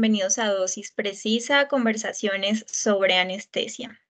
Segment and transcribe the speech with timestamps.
[0.00, 4.00] Bienvenidos a Dosis Precisa, conversaciones sobre anestesia.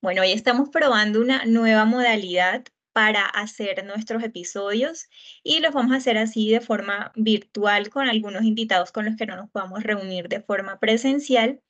[0.00, 5.06] Bueno, hoy estamos probando una nueva modalidad para hacer nuestros episodios
[5.44, 9.26] y los vamos a hacer así de forma virtual con algunos invitados con los que
[9.26, 11.60] no nos podamos reunir de forma presencial.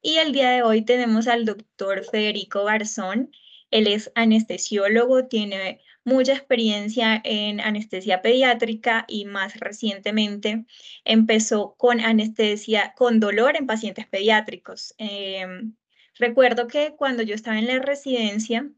[0.00, 3.32] Y el día de hoy tenemos al doctor Federico Garzón.
[3.72, 10.64] Él es anestesiólogo, tiene mucha experiencia en anestesia pediátrica y más recientemente
[11.04, 14.94] empezó con anestesia con dolor en pacientes pediátricos.
[14.98, 15.74] Em,
[16.14, 18.70] recuerdo que cuando yo estaba en la residencia,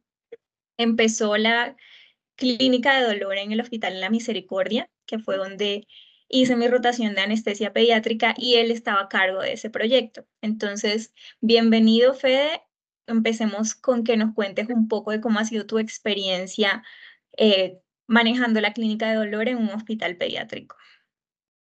[0.79, 1.77] empezó la
[2.35, 5.87] clínica de dolor en el Hospital La Misericordia, que fue donde
[6.31, 10.27] hice mi rotación de anestesia pediátrica y él estaba a cargo de ese proyecto.
[10.41, 12.63] Entonces, bienvenido Fede.
[13.07, 16.83] Empecemos con que nos cuentes un poco de cómo ha sido tu experiencia
[17.39, 20.77] eh, manejando la clínica de dolor en un hospital pediátrico.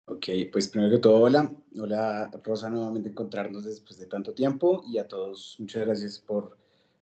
[0.07, 1.53] Ok, pues primero que todo, hola.
[1.79, 6.59] Hola, Rosa, nuevamente encontrarnos después de tanto tiempo y a todos muchas gracias por,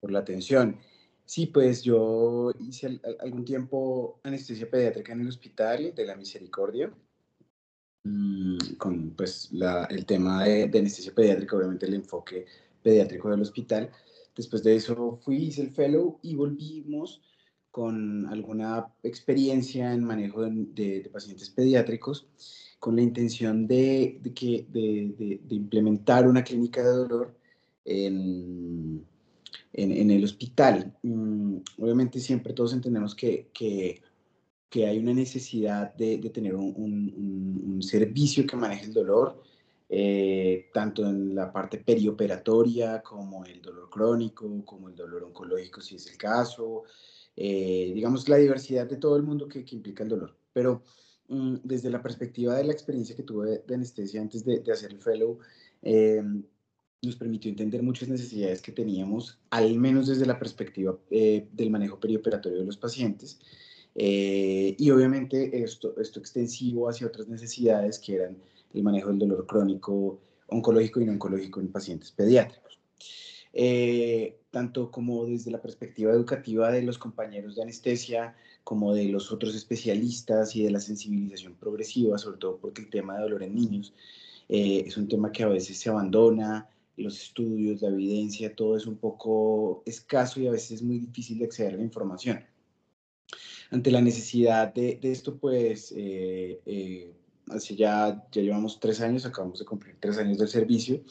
[0.00, 0.76] por la atención.
[1.24, 6.90] Sí, pues yo hice algún tiempo anestesia pediátrica en el hospital de la Misericordia,
[8.02, 12.46] mm, con pues la, el tema de, de, anestesia pediátrica, obviamente el enfoque
[12.82, 13.90] pediátrico del hospital.
[14.34, 17.22] Después de eso fui, hice el fellow y volvimos
[17.70, 22.26] con alguna experiencia en manejo de, pacientes pediátricos,
[22.78, 27.36] con la intención de, que, de, implementar una clínica de dolor
[27.84, 29.04] en,
[29.72, 30.94] en, el hospital.
[31.02, 34.02] Mm, obviamente siempre todos entendemos que, que,
[34.68, 39.40] que hay una necesidad de, tener un, un, servicio que maneje el dolor,
[39.88, 45.94] eh, tanto en la parte perioperatoria como el dolor crónico, como el dolor oncológico si
[45.94, 46.84] es el caso,
[47.40, 50.36] eh, digamos, la diversidad de todo el mundo que, implica el dolor.
[50.52, 50.82] Pero
[51.28, 55.00] mm, desde la perspectiva de la experiencia que tuve de, anestesia antes de, hacer el
[55.00, 55.38] fellow,
[55.82, 56.20] eh,
[57.00, 62.00] nos permitió entender muchas necesidades que teníamos, al menos desde la perspectiva eh, del manejo
[62.00, 63.38] perioperatorio de los pacientes.
[63.94, 68.36] y obviamente esto, esto extensivo hacia otras necesidades que eran
[68.74, 72.78] el manejo del dolor crónico, oncológico y no oncológico en pacientes pediátricos.
[73.52, 79.30] Eh, tanto como desde la perspectiva educativa de los compañeros de anestesia, como de los
[79.32, 83.54] otros especialistas y de la sensibilización progresiva, sobre todo porque el tema de dolor en
[83.54, 83.94] niños
[84.48, 88.86] eh, es un tema que a veces se abandona, los estudios, la evidencia, todo es
[88.86, 92.44] un poco escaso y a veces es muy difícil de acceder a la información.
[93.70, 97.12] Ante la necesidad de, esto, pues, eh, eh,
[97.50, 101.02] hace ya, ya llevamos tres años, acabamos de cumplir tres años del servicio,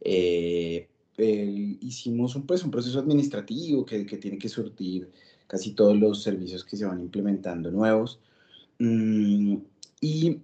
[0.00, 0.88] eh,
[1.24, 5.10] hicimos un, pues, un proceso administrativo que, que, tiene que surtir
[5.46, 8.20] casi todos los servicios que se van implementando nuevos.
[8.78, 9.56] Mm,
[10.00, 10.38] y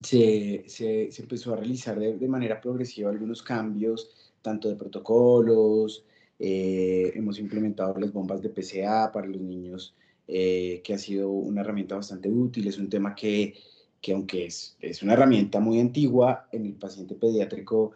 [0.00, 4.10] se, se, se, empezó a realizar de, de, manera progresiva algunos cambios,
[4.42, 6.04] tanto de protocolos,
[6.38, 9.94] eh, hemos implementado las bombas de PCA para los niños,
[10.26, 13.54] eh, que ha sido una herramienta bastante útil, es un tema que,
[14.00, 17.92] que aunque es, es una herramienta muy antigua, en el paciente pediátrico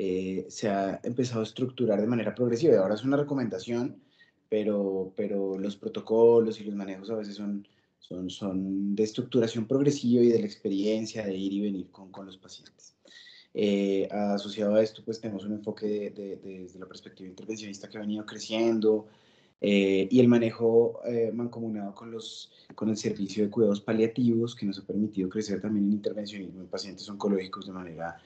[0.00, 2.78] eh, se ha empezado a estructurar de manera progresiva.
[2.78, 4.00] Ahora es una recomendación,
[4.48, 7.66] pero, pero los protocolos y los manejos a veces son,
[8.28, 12.36] son, de estructuración progresiva y de la experiencia de ir y venir con, con los
[12.36, 12.94] pacientes.
[13.52, 16.12] Eh, asociado a esto, pues tenemos un enfoque
[16.44, 19.08] desde la perspectiva intervencionista que ha venido creciendo
[19.60, 21.00] eh, y el manejo
[21.32, 25.86] mancomunado con, los, con el servicio de cuidados paliativos que nos ha permitido crecer también
[25.86, 28.16] en intervencionismo en pacientes oncológicos de manera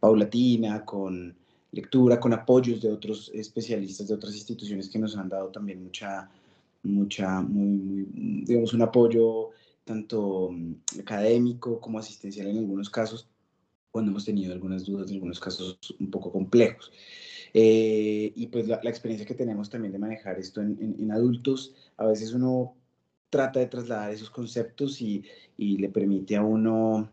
[0.00, 1.34] paulatina, con
[1.72, 6.30] lectura, con apoyos de otros especialistas de otras instituciones que nos han dado también mucha,
[6.82, 8.06] mucha, muy,
[8.44, 9.50] digamos, un apoyo
[9.84, 13.28] tanto mm, académico como asistencial en algunos casos,
[13.90, 16.92] cuando hemos tenido algunas dudas, en algunos casos un poco complejos.
[17.54, 22.06] Eh, y pues la, experiencia que tenemos también de manejar esto en, en, adultos, a
[22.06, 22.74] veces uno
[23.30, 25.24] trata de trasladar esos conceptos y,
[25.56, 27.10] y le permite a uno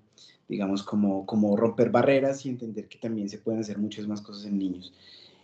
[0.48, 4.46] digamos, como, como romper barreras y entender que también se pueden hacer muchas más cosas
[4.46, 4.94] en niños.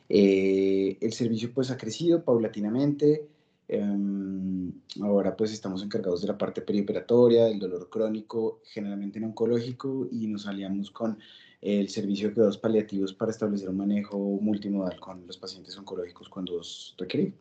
[0.10, 3.28] Eh, el servicio pues ha crecido paulatinamente,
[3.68, 4.72] em,
[5.02, 10.28] ahora pues estamos encargados de la parte perioperatoria, del dolor crónico, generalmente en oncológico, y
[10.28, 11.18] nos aliamos con
[11.62, 16.60] el servicio de cuidados paliativos para establecer un manejo multimodal con los pacientes oncológicos cuando
[16.60, 17.34] es requerido.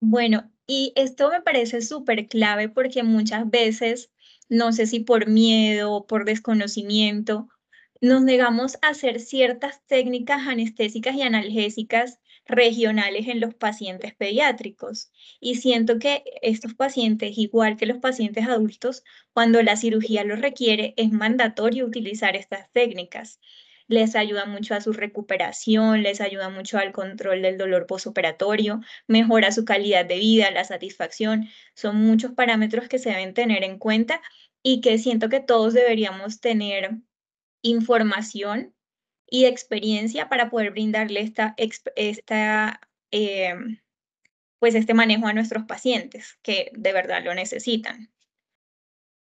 [0.00, 4.10] Bueno, y esto me parece súper clave porque muchas veces
[4.48, 7.48] no sé si por miedo o por desconocimiento,
[8.00, 15.10] nos negamos a hacer ciertas técnicas anestésicas y analgésicas regionales en los pacientes pediátricos.
[15.40, 19.02] Y siento que estos pacientes, igual que los pacientes adultos,
[19.32, 23.40] cuando la cirugía lo requiere, es mandatorio utilizar estas técnicas.
[23.88, 29.52] Les ayuda mucho a su recuperación, les ayuda mucho al control del dolor posoperatorio, mejora
[29.52, 31.48] su calidad de vida, la satisfacción.
[31.74, 34.20] Son muchos parámetros que se deben tener en cuenta
[34.62, 36.96] y que siento que todos deberíamos tener
[37.62, 38.74] información
[39.28, 41.54] y experiencia para poder brindarle esta,
[41.96, 42.80] esta
[43.10, 43.80] em,
[44.58, 48.10] pues este manejo a nuestros pacientes que de verdad lo necesitan.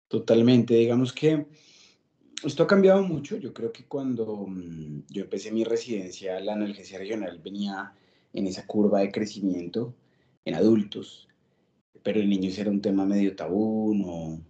[0.08, 1.46] Totalmente, digamos que
[2.44, 3.36] esto ha cambiado mucho.
[3.36, 7.92] Yo creo que cuando mm, yo empecé mi residencia, la analgesia regional venía
[8.32, 9.94] en esa curva de crecimiento
[10.44, 11.28] en adultos,
[12.02, 14.40] pero en niños era un tema medio tabú, no.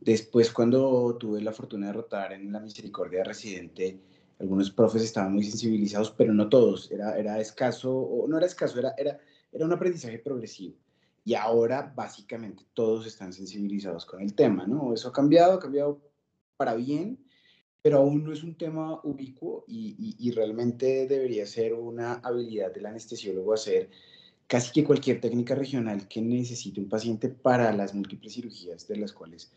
[0.00, 4.00] Después, cuando tuve la fortuna de rotar en la misericordia residente,
[4.40, 6.90] algunos profes estaban muy sensibilizados, pero no todos.
[6.90, 9.18] Era, era escaso, o no era escaso, era, era,
[9.52, 10.74] era un aprendizaje progresivo.
[11.24, 14.92] Y ahora, básicamente, todos están sensibilizados con el tema, ¿no?
[14.92, 16.00] Eso ha cambiado, ha cambiado
[16.56, 17.18] para bien,
[17.82, 23.52] pero aún no es un tema ubicuo y, realmente debería ser una habilidad del anestesiólogo
[23.52, 23.90] hacer
[24.46, 29.12] casi que cualquier técnica regional que necesite un paciente para las múltiples cirugías de las
[29.12, 29.52] cuales,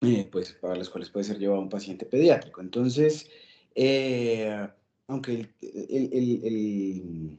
[0.00, 2.60] eh, pues, para las cuales puede ser llevado un paciente pediátrico.
[2.60, 3.28] Entonces,
[3.74, 4.68] eh,
[5.06, 7.38] aunque el,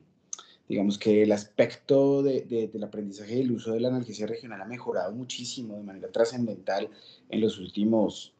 [0.68, 4.66] digamos que el aspecto de, del aprendizaje y el uso de la analgesia regional ha
[4.66, 6.90] mejorado muchísimo de manera trascendental
[7.30, 8.34] en los últimos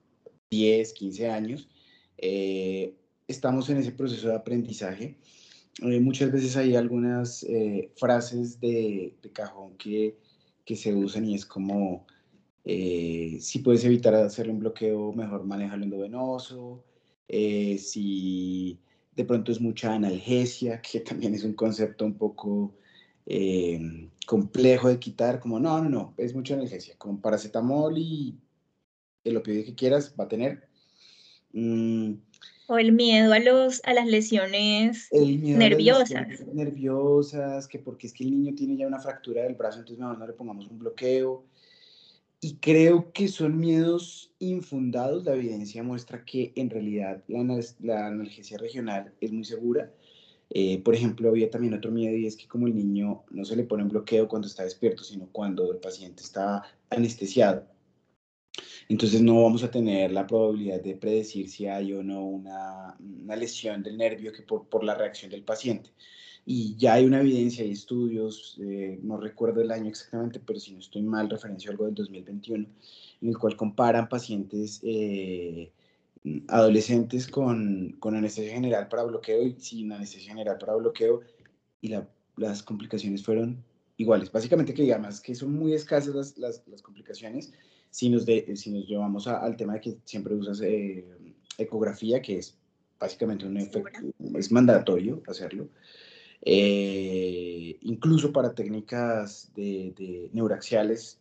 [0.50, 1.70] 10, 15 años.
[2.18, 2.96] Eh,
[3.28, 5.18] estamos en ese proceso de aprendizaje.
[5.82, 10.18] Eh, muchas veces hay algunas eh, frases de, de, cajón que,
[10.66, 12.06] que se usan y es como,
[12.66, 16.84] si puedes evitar hacerle un bloqueo, mejor manejarlo endovenoso.
[17.28, 18.80] si
[19.16, 22.76] de pronto es mucha analgesia, que también es un concepto un poco
[24.26, 28.36] complejo de quitar, como no, no, no, es mucha analgesia, como paracetamol y
[29.30, 30.68] el opioide que quieras va a tener.
[31.52, 32.14] Mm.
[32.68, 36.46] o el miedo a, los, a las lesiones nerviosas.
[36.54, 40.20] nerviosas, que porque es que el niño tiene ya una fractura del brazo, entonces mejor
[40.20, 41.44] no le pongamos un bloqueo.
[42.42, 45.26] Y creo que son miedos infundados.
[45.26, 49.92] La evidencia muestra que en realidad la, la analgesia regional es muy segura.
[50.52, 53.56] Eh, por ejemplo, había también otro miedo y es que como el niño no se
[53.56, 57.66] le pone un bloqueo cuando está despierto, sino cuando el paciente está anestesiado.
[58.90, 63.36] Entonces no vamos a tener la probabilidad de predecir si hay o no una, una
[63.36, 65.92] lesión del nervio que por, por, la reacción del paciente.
[66.44, 70.72] Y ya hay una evidencia, hay estudios, eh, no recuerdo el año exactamente, pero si
[70.72, 72.68] no estoy mal, referencia algo del 2021,
[73.22, 75.72] en el cual comparan pacientes eh,
[76.48, 81.22] adolescentes con, con, anestesia general para bloqueo y sin anestesia general para bloqueo,
[81.82, 83.64] y la, las complicaciones fueron
[83.98, 84.32] iguales.
[84.32, 87.54] Básicamente que digamos que son muy escasas las, las, las complicaciones,
[87.90, 91.06] si nos, de, si nos llevamos al tema de que siempre usas eh,
[91.58, 92.58] ecografía, que es
[93.00, 94.00] básicamente un efecto,
[94.36, 95.70] es mandatorio hacerlo,
[96.42, 101.20] eh, incluso para técnicas de, de, neuraxiales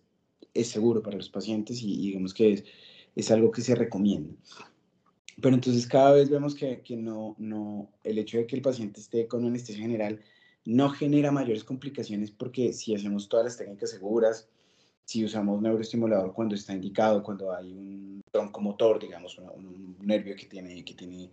[0.55, 2.65] es seguro para los pacientes y, digamos que es,
[3.17, 4.35] es, algo que se recomienda.
[5.41, 9.01] Pero entonces cada vez vemos que, que, no, no, el hecho de que el paciente
[9.01, 10.21] esté con anestesia general
[10.65, 14.49] no genera mayores complicaciones porque si hacemos todas las técnicas seguras,
[15.09, 20.45] si usamos neuroestimulador cuando está indicado, cuando hay un tronco motor, digamos, un, nervio que
[20.45, 21.31] tiene, que tiene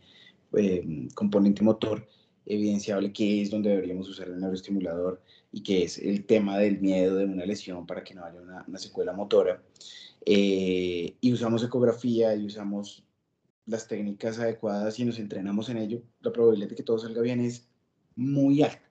[0.54, 2.08] eh, componente motor,
[2.46, 7.18] evidenciable que es donde deberíamos usar el neuroestimulador y que es el tema del miedo
[7.18, 9.62] de una lesión para que no haya una, secuela motora.
[10.26, 13.04] Eh, y usamos ecografía y usamos
[13.66, 17.42] las técnicas adecuadas y nos entrenamos en ello, la probabilidad de que todo salga bien
[17.42, 17.68] es
[18.16, 18.85] muy alta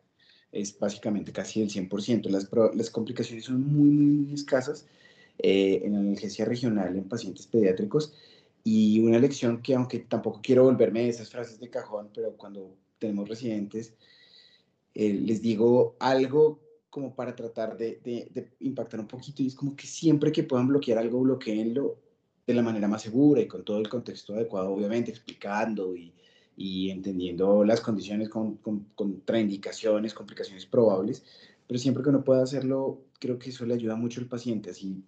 [0.55, 2.29] es básicamente casi el 100%.
[2.31, 4.87] Las, las complicaciones son muy, muy, escasas
[5.39, 8.15] eh, en analgesia regional en pacientes pediátricos
[8.63, 12.77] y una lección que aunque tampoco quiero volverme de esas frases de cajón, pero cuando
[12.99, 13.95] tenemos residentes,
[14.95, 19.55] eh, les digo algo como para tratar de, de, de, impactar un poquito y es
[19.57, 21.99] como que siempre que puedan bloquear algo, bloqueenlo
[22.47, 26.15] de la manera más segura y con todo el contexto adecuado, obviamente explicando y,
[26.57, 31.25] y entendiendo las condiciones con, con, contraindicaciones, complicaciones probables,
[31.67, 35.03] pero siempre que uno pueda hacerlo, creo que eso le ayuda mucho al paciente, así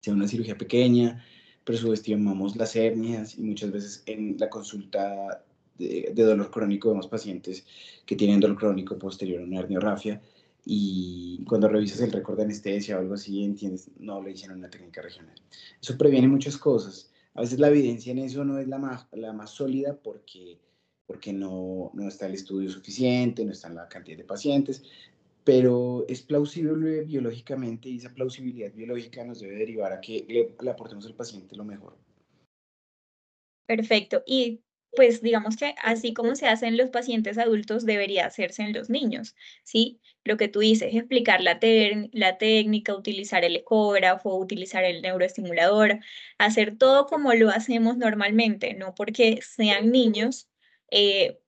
[0.00, 1.24] sea una cirugía pequeña,
[1.64, 5.44] pero subestimamos las hernias y muchas veces en la consulta
[5.78, 7.64] de, de, dolor crónico vemos pacientes
[8.04, 10.20] que tienen dolor crónico posterior a una herniorrafia
[10.66, 14.70] y cuando revisas el récord de anestesia o algo así, entiendes, no le hicieron una
[14.70, 15.34] técnica regional.
[15.80, 17.10] Eso previene muchas cosas.
[17.34, 20.58] A veces la evidencia en eso no es la más, la más sólida porque
[21.06, 24.82] porque no, no está el estudio suficiente, no está la cantidad de pacientes,
[25.44, 31.06] pero es plausible biológicamente y esa plausibilidad biológica nos debe derivar a que le, aportemos
[31.06, 31.96] al paciente lo mejor.
[33.66, 34.22] Perfecto.
[34.26, 34.62] Y
[34.96, 38.90] pues digamos que así como se hace en los pacientes adultos, debería hacerse en los
[38.90, 39.34] niños,
[39.64, 40.00] ¿sí?
[40.24, 41.58] Lo que tú dices, explicar la,
[42.12, 45.98] la técnica, utilizar el ecógrafo, utilizar el neuroestimulador,
[46.38, 50.48] hacer todo como lo hacemos normalmente, no porque sean niños,
[50.90, 51.40] eh,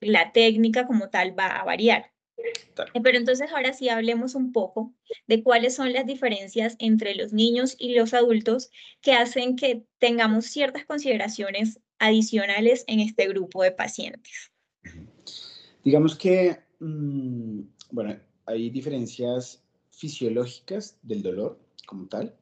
[0.00, 2.14] la técnica como tal va a variar.
[2.36, 4.92] Eh, pero entonces ahora sí hablemos un poco
[5.26, 8.70] de cuáles son las diferencias entre los niños y los adultos
[9.00, 14.52] que hacen que tengamos ciertas consideraciones adicionales en este grupo de pacientes.
[15.84, 17.60] Digamos que, mm,
[17.90, 22.34] bueno, hay diferencias fisiológicas del dolor como tal.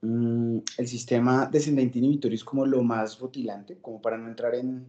[0.00, 4.86] Mm, el sistema descendente inhibitorio es como lo más rutilante, como para no entrar en,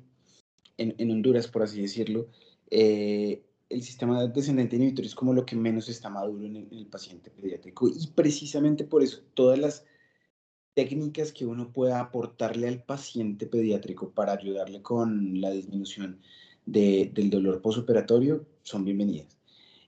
[0.79, 2.27] en, Honduras, por así decirlo.
[2.71, 7.29] Eh, el sistema descendente inhibitorio es como lo que menos está maduro en el, paciente
[7.29, 9.85] pediátrico y precisamente por eso todas las
[10.73, 16.19] técnicas que uno pueda aportarle al paciente pediátrico para ayudarle con la disminución
[16.65, 19.37] del dolor posoperatorio son bienvenidas.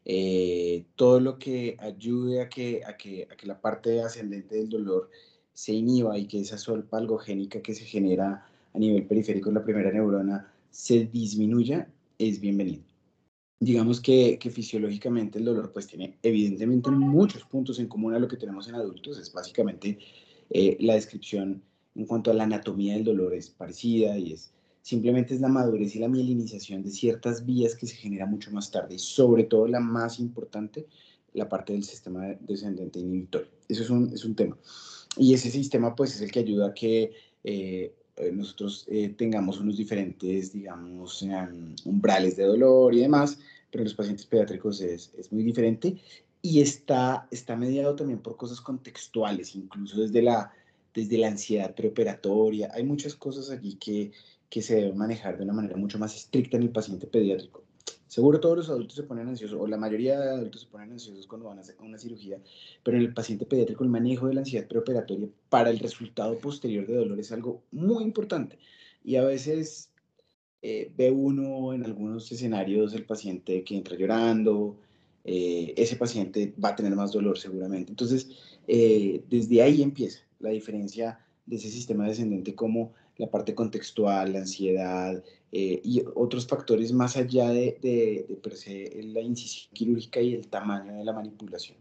[0.04, 4.70] Eh, todo lo que ayude a que, a, que, a que la parte ascendente del
[4.70, 5.10] dolor
[5.54, 9.64] se inhiba y que esa solpa algogénica que se genera a nivel periférico en la
[9.64, 12.84] primera neurona se disminuya, es bienvenido
[13.62, 18.28] digamos que, que, fisiológicamente el dolor pues tiene evidentemente muchos puntos en común a lo
[18.28, 19.20] que tenemos en adultos.
[19.20, 20.00] Es básicamente
[20.50, 21.62] eh, la descripción
[21.96, 24.52] en cuanto a la anatomía del dolor es parecida y es
[24.82, 28.72] simplemente es la madurez y la mielinización de ciertas vías que se genera mucho más
[28.72, 30.88] tarde y sobre todo la más importante,
[31.34, 33.48] la parte del sistema descendente inhibitorio.
[33.70, 34.58] Eso es un, es un tema.
[35.18, 37.12] Y ese sistema pues es el que ayuda a que
[37.44, 37.94] eh,
[38.34, 43.40] nosotros eh, tengamos unos diferentes, digamos, em, umbrales de dolor y demás,
[43.70, 45.98] pero en los pacientes pediátricos es, es, muy diferente
[46.42, 50.52] y está, está mediado también por cosas contextuales, incluso desde la,
[50.94, 52.72] desde la ansiedad preoperatoria.
[52.74, 54.12] Hay muchas cosas allí que,
[54.50, 57.64] que se deben manejar de una manera mucho más estricta en el paciente pediátrico.
[58.12, 61.26] Seguro todos los adultos se ponen ansiosos, o la mayoría de adultos se ponen ansiosos
[61.28, 62.40] cuando van a hacer una cirugía,
[62.84, 66.86] pero en el paciente pediátrico el manejo de la ansiedad preoperatoria para el resultado posterior
[66.86, 68.60] de dolor es algo muy importante.
[69.02, 69.92] Y a veces
[70.62, 74.76] eh, ve uno en algunos escenarios el paciente que entra llorando,
[75.24, 77.94] eh, ese paciente va a tener más dolor seguramente.
[77.94, 78.28] Entonces,
[78.68, 82.92] eh, desde ahí empieza la diferencia de ese sistema descendente como
[83.22, 89.72] la parte contextual, la ansiedad eh, y otros factores más allá de, de, la incisión
[89.74, 91.78] quirúrgica y el tamaño de la manipulación.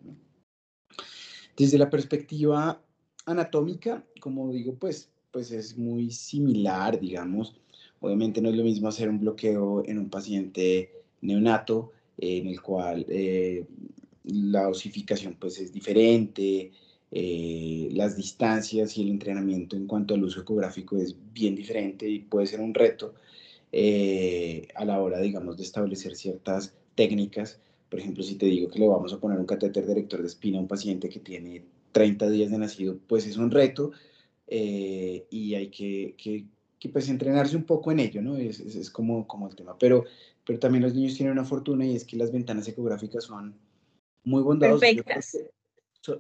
[1.57, 2.81] Desde la perspectiva
[3.25, 7.57] anatómica, como digo, pues, pues es muy similar, digamos.
[8.01, 10.91] Obviamente no es lo mismo hacer un bloqueo en un paciente
[11.23, 13.65] neonato, en el cual eh,
[14.25, 16.71] la osificación pues es diferente,
[17.13, 22.21] eh, las distancias y el entrenamiento en cuanto al uso ecográfico es bien diferente y
[22.21, 23.15] puede ser un reto
[23.73, 27.61] eh, a la hora, digamos, de establecer ciertas técnicas.
[27.89, 30.59] Por ejemplo, si te digo que le vamos a poner un catéter director de espina
[30.59, 33.91] a un paciente que tiene 30 días de nacido, pues es un reto
[34.47, 36.45] eh, y hay que, que,
[36.79, 38.37] que, pues entrenarse un poco en ello, ¿no?
[38.37, 39.77] Es, es, es, como, como el tema.
[39.79, 40.05] Pero,
[40.47, 43.57] pero también los niños tienen una fortuna y es que las ventanas ecográficas son
[44.23, 44.81] muy bondadosas.
[44.81, 45.37] Perfectas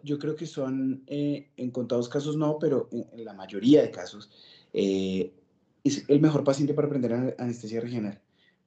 [0.03, 4.31] yo creo que son, eh, en contados casos no, pero en, la mayoría de casos,
[4.73, 5.33] eh,
[5.83, 8.21] es el mejor paciente para aprender anestesia regional,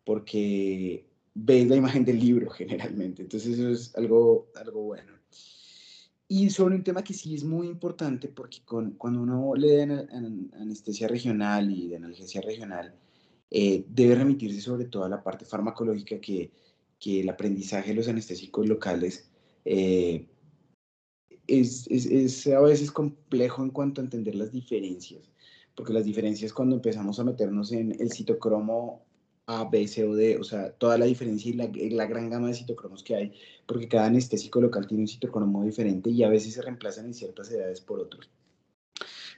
[0.04, 1.06] porque
[1.36, 5.14] ves la imagen del libro generalmente, entonces eso es algo, algo bueno.
[6.28, 10.08] Y sobre un tema que sí es muy importante, porque con, cuando uno le da
[10.60, 12.96] anestesia regional y de analgesia regional,
[13.52, 16.50] eh, debe remitirse sobre todo a la parte farmacológica que,
[17.00, 19.30] que el aprendizaje de los anestésicos locales
[21.60, 25.22] es, a veces complejo en cuanto a entender las diferencias,
[25.76, 29.04] porque las diferencias cuando empezamos a meternos en el citocromo
[29.46, 32.54] A, B, C o D, o sea, toda la diferencia y la, gran gama de
[32.54, 33.34] citocromos que hay,
[33.66, 37.52] porque cada anestésico local tiene un citocromo diferente y a veces se reemplazan en ciertas
[37.52, 38.30] edades por otros.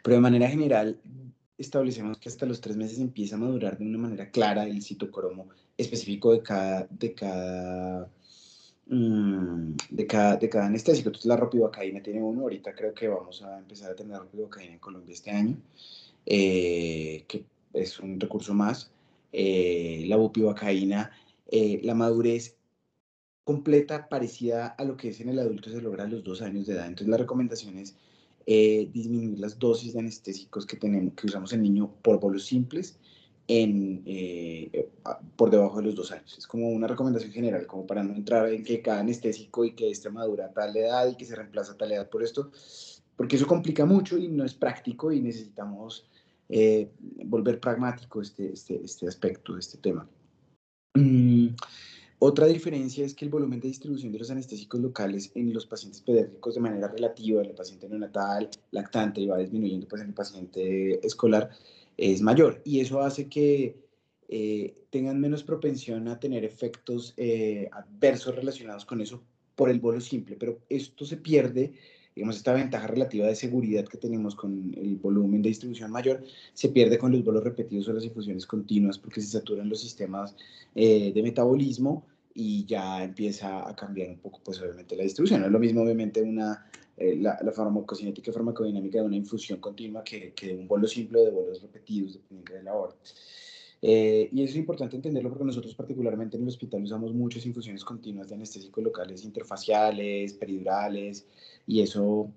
[0.03, 0.99] Pero de manera general,
[1.57, 5.49] establecemos que hasta los tres meses empieza a madurar de una manera clara el citocromo
[5.77, 6.43] específico de
[7.13, 8.09] cada,
[8.85, 11.09] de, cada, de cada anestésico.
[11.09, 14.79] Entonces la ropivacaína tiene uno, ahorita creo que vamos a empezar a tener ropivacaína en
[14.79, 15.57] Colombia este año,
[16.25, 18.91] eh, que es un recurso más.
[19.31, 21.11] Eh, la bupivacaína,
[21.47, 22.57] eh, la madurez
[23.43, 26.65] completa parecida a lo que es en el adulto se logra a los dos años
[26.65, 26.87] de edad.
[26.87, 27.95] Entonces la recomendación es
[28.47, 32.99] disminuir las dosis de anestésicos que, tenemos, que usamos en niño por bolos simples
[33.47, 34.89] en, eh,
[35.35, 36.37] por debajo de los dos años.
[36.37, 39.91] Es como una recomendación general, como para no entrar en que cada anestésico y que
[39.91, 42.51] este madura tal edad y que se reemplaza tal edad por esto,
[43.15, 46.09] porque eso complica mucho y no es práctico y necesitamos
[46.49, 46.89] eh,
[47.25, 50.07] volver pragmático este, este, este aspecto este tema.
[50.95, 51.49] Mm,
[52.19, 56.01] otra diferencia es que el volumen de distribución de los anestésicos locales en los pacientes
[56.01, 60.13] pediátricos de manera relativa, en el paciente neonatal, lactante, y va disminuyendo pues, en el
[60.13, 61.51] paciente escolar,
[61.97, 62.61] es mayor.
[62.65, 63.77] Y eso hace que
[64.27, 69.23] eh, tengan menos propensión a tener efectos eh, adversos relacionados con eso
[69.55, 70.35] por el bolo simple.
[70.37, 71.73] Pero esto se pierde
[72.15, 76.23] digamos, esta ventaja relativa de seguridad que tenemos con el volumen de distribución mayor,
[76.53, 80.35] se pierde con los bolos repetidos o las infusiones continuas porque se saturan los sistemas
[80.75, 85.41] eh, de metabolismo y ya empieza a cambiar un poco, pues obviamente la distribución.
[85.41, 86.65] No es lo mismo, obviamente, una,
[86.97, 90.87] eh, la, la, farmacocinética y farmacodinámica de una infusión continua que, que de un bolo
[90.87, 92.95] simple o de bolos repetidos, dependiendo de la hora.
[93.81, 97.83] Eh, y eso es importante entenderlo porque nosotros particularmente en el hospital usamos muchas infusiones
[97.83, 101.27] continuas de anestésicos locales interfaciales, peridurales,
[101.67, 102.31] y eso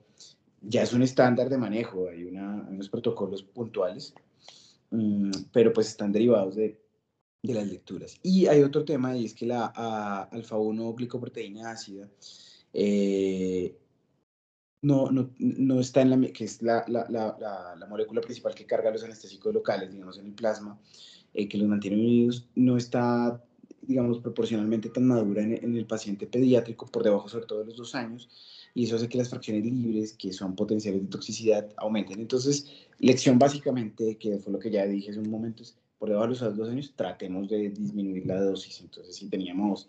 [0.61, 4.13] ya es un estándar de manejo, hay, una, unos protocolos puntuales,
[4.91, 6.81] mm, pero pues están derivados de,
[7.43, 8.19] de, las lecturas.
[8.23, 9.73] Y hay otro tema y es que la
[10.31, 12.11] alfa-1 glicoproteína ácida
[12.73, 13.75] eh,
[14.83, 18.67] no, no, no, está en la, que es la, la, la, la, molécula principal que
[18.67, 20.79] carga los anestésicos locales, digamos, en el plasma,
[21.35, 23.43] eh, que los mantiene unidos, no está,
[23.83, 27.77] digamos, proporcionalmente tan madura en, en, el paciente pediátrico, por debajo sobre todo de los
[27.77, 28.29] dos años,
[28.75, 32.21] y eso hace que las fracciones libres, que son potenciales de toxicidad, aumenten.
[32.21, 32.67] Entonces,
[33.01, 36.41] lección básicamente, que fue lo que ya dije hace un momento, es por debajo de
[36.41, 38.81] los dos años, tratemos de disminuir la dosis.
[38.81, 39.89] Entonces, si teníamos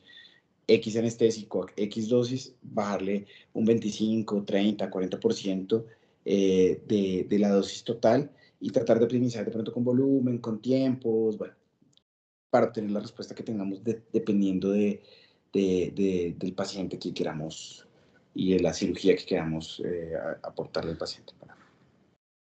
[0.70, 5.86] X anestésico, X dosis, bajarle un 25, 30, 40%
[6.26, 10.62] eh, de, de la dosis total y tratar de optimizar de pronto con volumen, con
[10.62, 11.54] tiempos, bueno,
[12.50, 15.02] para obtener la respuesta que tengamos dependiendo de,
[15.54, 17.88] de, del paciente que queramos
[18.34, 21.34] y de la cirugía que queramos eh, aportarle al paciente.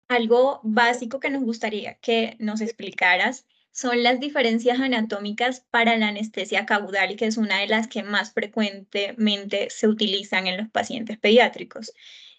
[0.09, 6.67] Algo básico que nos gustaría que nos explicaras son las diferencias anatómicas para la anestesia
[6.67, 11.93] caudal, que es una de las que más frecuentemente se utilizan en los pacientes pediátricos.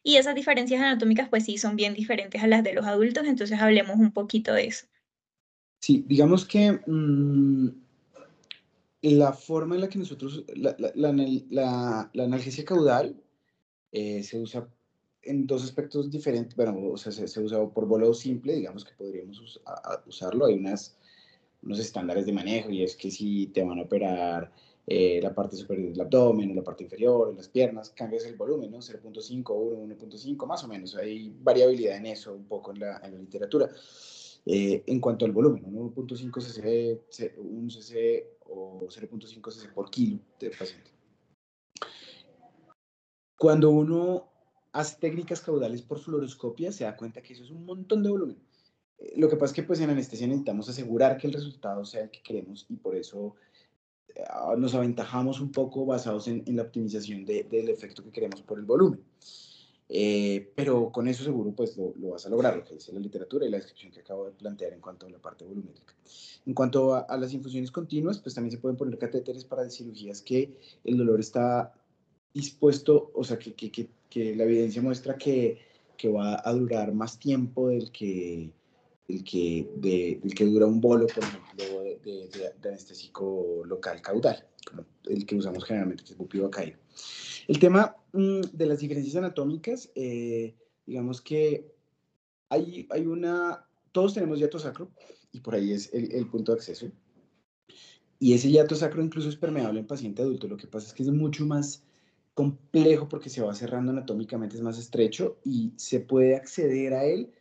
[0.03, 3.59] Y esas diferencias anatómicas, pues sí, son bien diferentes a las de los adultos, entonces
[3.59, 4.87] hablemos un poquito de eso.
[5.79, 7.69] Sí, digamos que mmm,
[9.01, 11.11] la forma en la que nosotros, la, la,
[12.13, 13.15] la, analgesia caudal
[13.91, 14.67] eh, se usa
[15.23, 18.93] en dos aspectos diferentes, bueno, o sea, se, se usa por volado simple, digamos que
[18.93, 20.97] podríamos us, a usarlo, hay unas,
[21.63, 24.51] unos estándares de manejo y es que si te van a operar
[24.87, 28.79] eh, la parte superior del abdomen, la parte inferior, las piernas, cambias el volumen, ¿no?
[28.79, 30.95] 0.5, 1, 1.5, más o menos.
[30.95, 33.69] Hay variabilidad en eso un poco en la, en la literatura.
[34.45, 40.49] Eh, en cuanto al volumen, 1.5 cc, 1 cc o 0.5 cc por kilo de
[40.49, 40.91] paciente.
[43.37, 44.31] Cuando uno
[44.71, 48.37] hace técnicas caudales por fluoroscopia, se da cuenta que eso es un montón de volumen.
[49.01, 52.03] Eh, lo que pasa es que pues en anestesia necesitamos asegurar que el resultado sea
[52.03, 53.35] el que queremos y por eso
[54.29, 58.41] Ah, nos aventajamos un poco basados en, en la optimización de, del efecto que queremos
[58.41, 59.01] por el volumen.
[59.93, 62.99] Eh, pero con eso seguro pues lo, lo, vas a lograr, lo que dice la
[62.99, 65.93] literatura y la descripción que acabo de plantear en cuanto a la parte volumétrica.
[66.45, 70.21] En cuanto a, a las infusiones continuas, pues también se pueden poner catéteres para cirugías
[70.21, 71.73] que el dolor está
[72.33, 75.59] dispuesto, o sea, que, que, que, que la evidencia muestra que
[76.03, 78.49] va a durar más tiempo del que,
[79.11, 84.01] el que, de, el que dura un bolo, por ejemplo, de, de, de, anestésico local
[84.01, 86.79] caudal, como el que usamos generalmente, que es bupivacaína.
[87.47, 91.71] El tema mmm, de las diferencias anatómicas, eh, digamos que
[92.49, 94.89] hay, hay una, todos tenemos hiato sacro,
[95.31, 96.87] y por ahí es el, el punto de acceso,
[98.19, 101.03] y ese hiato sacro incluso es permeable en paciente adulto, lo que pasa es que
[101.03, 101.83] es mucho más
[102.33, 107.31] complejo porque se va cerrando anatómicamente, es más estrecho, y se puede acceder a él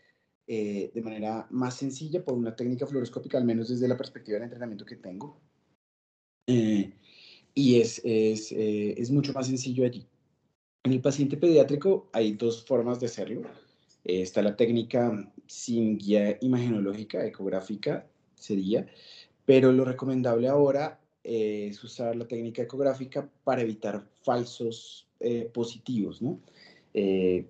[0.52, 4.42] eh, de manera más sencilla por una técnica fluoroscópica, al menos desde la perspectiva del
[4.42, 5.40] entrenamiento que tengo.
[6.48, 6.92] Eh,
[7.54, 10.04] y es, es, eh, es, mucho más sencillo allí.
[10.82, 13.42] En el paciente pediátrico hay dos formas de hacerlo.
[14.04, 18.88] Eh, está la técnica sin guía imagenológica, ecográfica sería,
[19.44, 26.40] pero lo recomendable ahora es usar la técnica ecográfica para evitar falsos eh, positivos, ¿no?
[26.92, 27.46] Eh,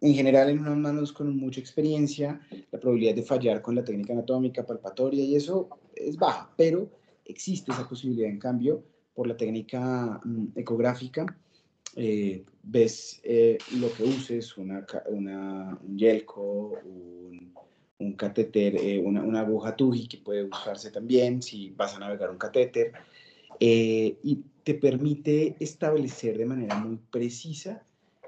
[0.00, 4.12] en general, en unas manos con mucha experiencia, la probabilidad de fallar con la técnica
[4.12, 6.90] anatómica, palpatoria y eso es baja, pero
[7.24, 8.28] existe esa posibilidad.
[8.28, 8.82] En cambio,
[9.14, 11.26] por la técnica mm, ecográfica,
[11.96, 17.52] eh, ves eh, lo que uses, una, una, un yelco, un,
[17.98, 22.30] un catéter, eh, una, una, aguja TUGI que puede usarse también si vas a navegar
[22.30, 22.92] un catéter,
[23.58, 27.82] eh, y te permite establecer de manera muy precisa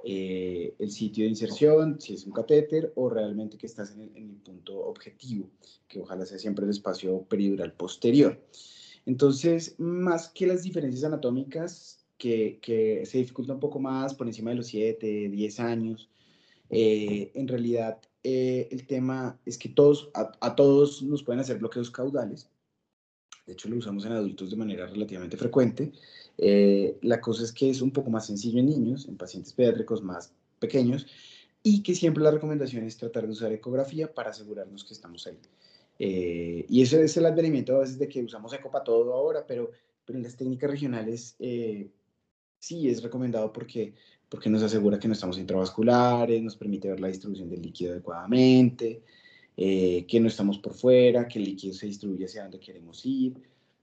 [0.04, 4.36] eh, el sitio de inserción, si es un catéter o realmente que estás en el,
[4.42, 5.48] punto objetivo,
[5.88, 8.40] que ojalá sea siempre el espacio peridural posterior.
[9.06, 14.56] Entonces, más que las diferencias anatómicas, que, se dificulta un poco más por encima de
[14.56, 16.08] los 7, 10 años,
[16.70, 21.90] eh, en realidad eh, el tema es que todos, a, todos nos pueden hacer bloqueos
[21.90, 22.48] caudales.
[23.46, 25.92] De hecho, lo usamos en adultos de manera relativamente frecuente.
[26.38, 30.02] Eh, la cosa es que es un poco más sencillo en niños, en pacientes pediátricos
[30.02, 31.06] más pequeños,
[31.62, 35.38] y que siempre la recomendación es tratar de usar ecografía para asegurarnos que estamos ahí.
[35.98, 39.44] Eh, y eso es el advenimiento a veces de que usamos eco para todo ahora,
[39.46, 39.70] pero,
[40.04, 41.90] pero en las técnicas regionales eh,
[42.58, 43.94] sí es recomendado porque,
[44.28, 49.02] porque nos asegura que no estamos intravasculares, nos permite ver la distribución del líquido adecuadamente,
[49.56, 53.34] eh, que no estamos por fuera, que el líquido se distribuye hacia donde queremos ir.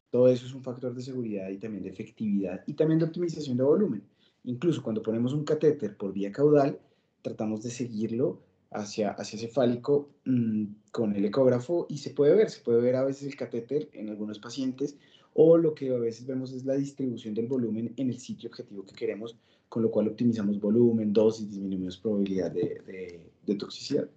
[0.09, 3.57] Todo eso es un factor de seguridad y también de efectividad y también de optimización
[3.57, 4.03] de volumen.
[4.45, 6.79] Incluso cuando ponemos un catéter por vía caudal,
[7.21, 12.61] tratamos de seguirlo hacia, hacia cefálico mmm, con el ecógrafo y se puede ver, se
[12.61, 14.97] puede ver a veces el catéter en algunos pacientes
[15.35, 18.83] o lo que a veces vemos es la distribución del volumen en el sitio objetivo
[18.83, 24.09] que queremos, con lo cual optimizamos volumen, dosis, disminuimos probabilidad de toxicidad.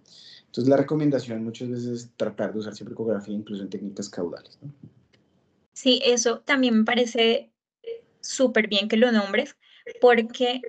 [0.53, 4.59] Entonces la recomendación muchas veces es tratar de usar siempre ecografía incluso en técnicas caudales.
[5.73, 7.49] Sí, eso también me parece
[8.21, 9.57] súper bien que lo nombres,
[9.99, 10.61] porque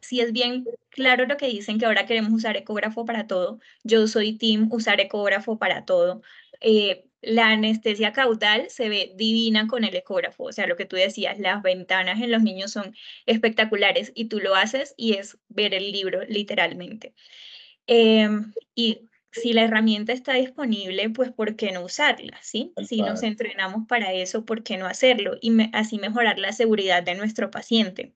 [0.00, 3.58] si es bien claro lo que dicen que ahora queremos usar ecógrafo para todo.
[3.84, 6.20] Yo soy team usar ecógrafo para todo.
[6.60, 10.96] Eh, la anestesia caudal se ve divina con el ecógrafo, o sea, lo que tú
[10.96, 12.94] decías, las ventanas en los niños son
[13.24, 17.14] espectaculares y tú lo haces y es ver el libro literalmente.
[17.86, 18.28] Eh,
[18.74, 22.38] y si la herramienta está disponible, pues ¿por qué no usarla?
[22.42, 22.72] ¿sí?
[22.86, 25.36] Si nos entrenamos para eso, ¿por qué no hacerlo?
[25.40, 28.14] Y me, así mejorar la seguridad de nuestro paciente.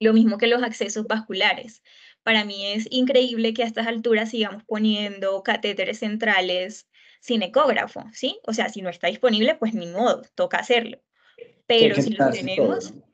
[0.00, 1.82] Lo mismo que los accesos vasculares.
[2.22, 6.88] Para mí es increíble que a estas alturas sigamos poniendo catéteres centrales
[7.20, 8.38] sin ecógrafo, ¿sí?
[8.44, 10.98] O sea, si no está disponible, pues ni modo, toca hacerlo.
[11.66, 13.08] Pero si lo tenemos, todo, ¿no?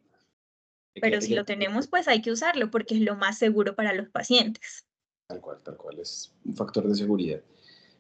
[1.00, 4.08] pero si lo tenemos, pues hay que usarlo porque es lo más seguro para los
[4.10, 4.86] pacientes.
[5.26, 7.40] Tal cual, tal cual, es un factor de seguridad.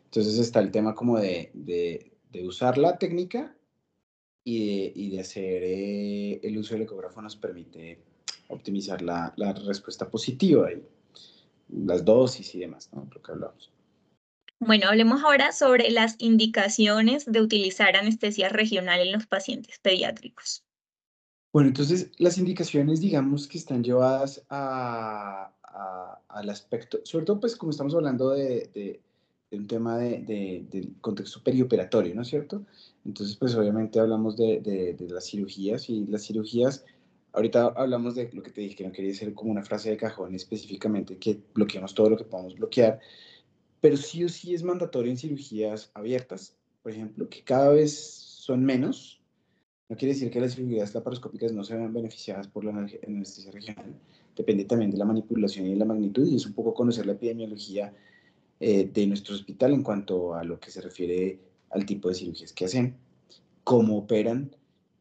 [0.06, 3.56] Entonces está el tema como de, de, de usar la técnica
[4.44, 7.98] y de, y de hacer eh, el uso del ecógrafo nos permite
[8.48, 10.82] optimizar la, la, respuesta positiva y
[11.70, 13.08] las dosis y demás, ¿no?
[13.12, 13.72] Lo que hablamos.
[14.60, 20.64] Bueno, hablemos ahora sobre las indicaciones de utilizar anestesia regional en los pacientes pediátricos.
[21.52, 27.56] Bueno, entonces las indicaciones, digamos, que están llevadas a, a, al aspecto, sobre todo pues
[27.56, 29.00] como estamos hablando de, de,
[29.50, 32.64] de un tema de, del contexto perioperatorio, ¿no es cierto?
[33.04, 36.84] Entonces pues obviamente hablamos de, las cirugías y las cirugías,
[37.32, 39.96] ahorita hablamos de lo que te dije, que no quería ser como una frase de
[39.96, 43.00] cajón específicamente, que bloqueamos todo lo que podamos bloquear,
[43.80, 48.64] pero sí o sí es mandatorio en cirugías abiertas, por ejemplo, que cada vez son
[48.64, 49.20] menos,
[49.88, 53.94] no quiere decir que las cirugías laparoscópicas no se vean beneficiadas por la anestesia regional,
[54.36, 57.12] depende también de la manipulación y de la magnitud, y es un poco conocer la
[57.12, 57.92] epidemiología
[58.60, 61.38] eh, de nuestro hospital en cuanto a lo que se refiere
[61.70, 62.96] al tipo de cirugías que hacen,
[63.64, 64.54] cómo operan,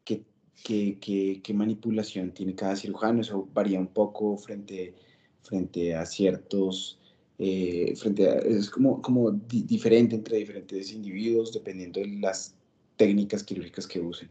[0.04, 0.24] qué,
[0.63, 4.93] qué, qué, manipulación tiene cada cirujano, eso varía un poco frente,
[5.41, 7.00] frente a ciertos...
[7.39, 12.56] Eh, frente a, es como, como di diferente entre diferentes individuos dependiendo de las
[12.96, 14.30] técnicas quirúrgicas que usen.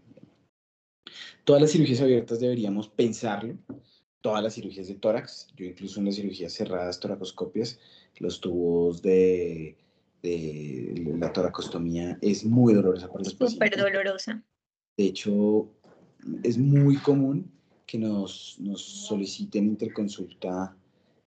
[1.44, 3.58] Todas las cirugías abiertas deberíamos pensarlo,
[4.22, 7.78] todas las cirugías de tórax, yo incluso en las cirugías cerradas, toracoscopias,
[8.18, 9.76] los tubos de,
[10.22, 13.74] de la toracostomía es muy dolorosa para los pacientes.
[13.74, 14.42] Súper dolorosa.
[14.96, 15.68] De hecho,
[16.42, 17.50] es muy común
[17.86, 20.76] que nos, nos soliciten interconsulta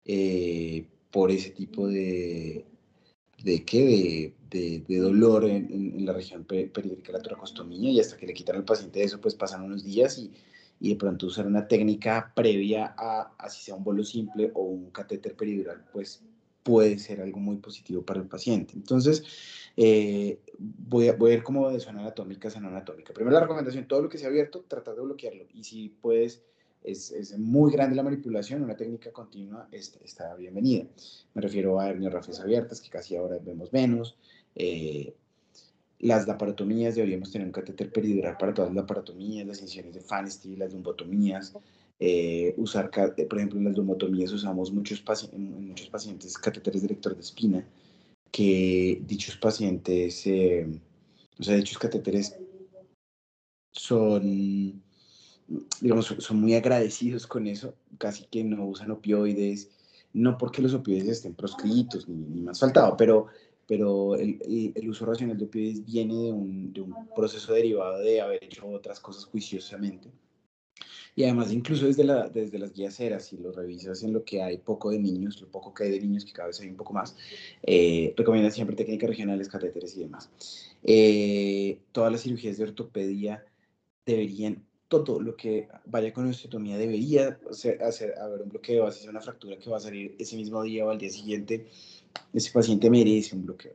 [0.06, 2.66] eh, por ese tipo de,
[3.44, 8.18] de qué, de, de, de dolor en, la región periférica de la toracostomía y hasta
[8.18, 10.32] que le quitan al paciente eso, pues pasan unos días y
[10.84, 14.92] y de pronto usar una técnica previa a, así sea un bolo simple o un
[14.92, 16.22] catéter peridural, pues
[16.62, 18.74] puede ser algo muy positivo para el paciente.
[18.76, 19.24] Entonces,
[19.78, 23.14] eh, voy, a, voy a ir como de zona anatómica a anatómica.
[23.14, 25.46] Primero la recomendación, todo lo que sea abierto, tratar de bloquearlo.
[25.54, 26.44] Y si puedes,
[26.84, 30.86] es, es muy grande la manipulación, una técnica continua está, bienvenida.
[31.34, 34.18] Me refiero a herniorrafes abiertas, que casi ahora vemos menos,
[34.54, 35.16] eh,
[36.04, 40.58] las laparotomías, deberíamos tener un catéter peridural para todas las laparotomías, las incisiones de Fanny,
[40.58, 41.54] las lumbotomías,
[41.98, 47.16] eh, usar, eh, por ejemplo, en las lumbotomías usamos muchos en muchos pacientes catéteres director
[47.16, 47.66] de espina,
[48.32, 50.68] que dichos pacientes, eh,
[51.40, 52.36] o sea, dichos catéteres
[53.72, 54.84] son
[55.80, 59.70] digamos, son muy agradecidos con eso, casi que no usan opioides,
[60.12, 63.28] no porque los opioides estén proscritos ni, ni más faltado, pero,
[63.68, 64.40] pero el,
[64.76, 68.68] el, uso racional de opioides viene de un, de un proceso derivado de haber hecho
[68.68, 70.10] otras cosas juiciosamente.
[71.16, 74.42] Y además, incluso desde, la, desde las guías eras, si lo revisas en lo que
[74.42, 76.76] hay poco de niños, lo poco que hay de niños, que cada vez hay un
[76.76, 77.16] poco más,
[77.62, 80.30] eh, recomiendan siempre técnicas regionales, catéteres y demás.
[80.84, 83.46] Eh, todas las cirugías de ortopedia
[84.06, 89.12] deberían, todo lo que vaya con osteotomía debería hacer, hacer haber un bloqueo, así sea
[89.12, 91.68] una fractura que va a salir ese mismo día o al día siguiente,
[92.34, 93.74] ese paciente merece un bloqueo.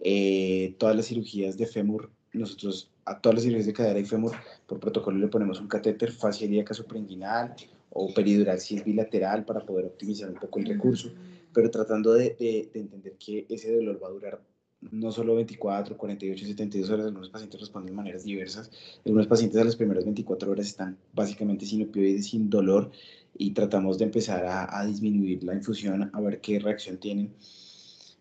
[0.00, 4.32] Eh, todas las cirugías de fémur, nosotros a todas las cirugías de cadera y fémur,
[4.66, 7.54] por protocolo le ponemos un catéter facial y suprainguinal
[7.90, 11.10] o peridural si es bilateral para poder optimizar un poco el recurso,
[11.52, 14.40] pero tratando de, de, de entender que ese dolor va a durar
[14.80, 18.70] no solo 24, 48, 72 horas, algunos pacientes responden de maneras diversas.
[19.04, 22.90] Algunos pacientes a las primeras 24 horas están básicamente sin opioides, sin dolor,
[23.38, 27.34] y tratamos de empezar a, disminuir la infusión, a ver qué reacción tienen.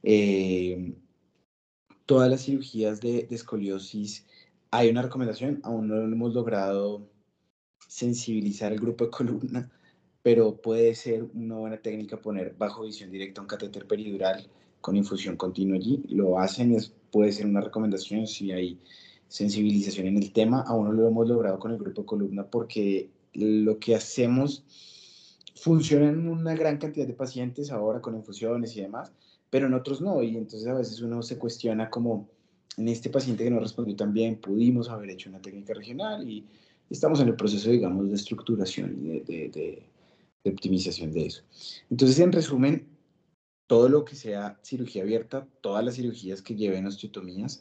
[0.04, 0.94] Eh,
[2.06, 4.26] todas las cirugías de, de, escoliosis,
[4.72, 7.10] hay una recomendación, aún no hemos logrado
[7.88, 9.72] sensibilizar el grupo de columna,
[10.22, 14.48] pero puede ser una buena técnica poner bajo visión directa un catéter peridural
[14.82, 16.04] con infusión continua allí.
[16.10, 18.80] Lo hacen, es, puede ser una recomendación si hay
[19.28, 20.62] sensibilización en el tema.
[20.68, 24.66] Aún no lo hemos logrado con el grupo de columna porque lo que hacemos
[25.60, 29.12] funciona en una gran cantidad de pacientes ahora con infusiones y demás,
[29.50, 30.22] pero en otros no.
[30.22, 32.30] Y entonces a veces uno se cuestiona como
[32.78, 36.46] en este paciente que no respondió tan bien, pudimos haber hecho una técnica regional y
[36.90, 39.84] estamos en el proceso, digamos, de estructuración y de,
[40.46, 41.44] optimización de eso.
[41.90, 42.88] Entonces, en resumen,
[43.66, 47.60] todo lo que sea cirugía abierta, todas las cirugías que lleven osteotomías,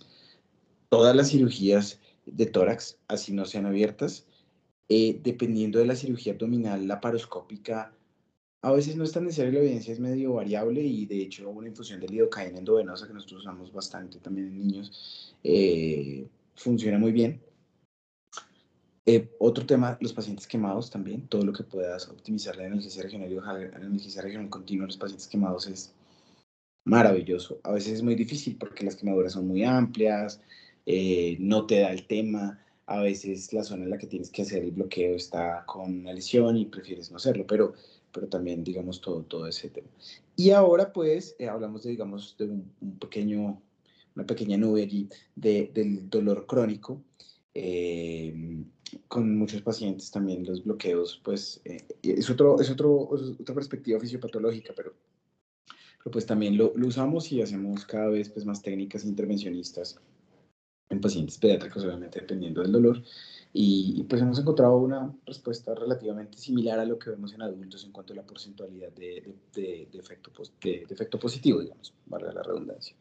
[0.88, 4.26] todas las cirugías de tórax, así no sean abiertas,
[4.88, 7.92] eh, dependiendo de la cirugía abdominal laparoscópica,
[8.62, 11.68] a veces no es tan necesario, la evidencia es medio variable y de hecho una
[11.68, 17.40] infusión de lidocaína endovenosa que nosotros usamos bastante también en niños eh, funciona muy bien.
[19.08, 23.30] Eh, otro tema, los pacientes quemados también, todo lo que puedas optimizar la analgesia regional
[23.30, 25.94] y la analgesia regional continua en los pacientes quemados es
[26.84, 27.60] maravilloso.
[27.62, 30.40] A veces es muy difícil porque las quemaduras son muy amplias,
[30.86, 34.42] eh, no te da el tema, a veces la zona en la que tienes que
[34.42, 37.74] hacer el bloqueo está con una lesión y prefieres no hacerlo, pero,
[38.12, 39.88] pero también digamos todo, todo ese tema.
[40.36, 43.60] Y ahora pues eh, hablamos de digamos de un, un, pequeño,
[44.14, 47.02] una pequeña nube allí de, del dolor crónico.
[47.54, 48.64] Eh,
[49.08, 53.98] con muchos pacientes también los bloqueos, pues eh, es, otro, es, otro, es otra perspectiva
[53.98, 54.94] fisiopatológica, pero,
[55.98, 59.98] pero pues también lo, lo, usamos y hacemos cada vez pues, más técnicas intervencionistas
[60.88, 63.02] en pacientes pediátricos, obviamente dependiendo del dolor.
[63.52, 67.92] Y, pues hemos encontrado una respuesta relativamente similar a lo que vemos en adultos en
[67.92, 70.30] cuanto a la porcentualidad de, de, de, de efecto,
[70.62, 72.94] efecto positivo, digamos, valga la redundancia.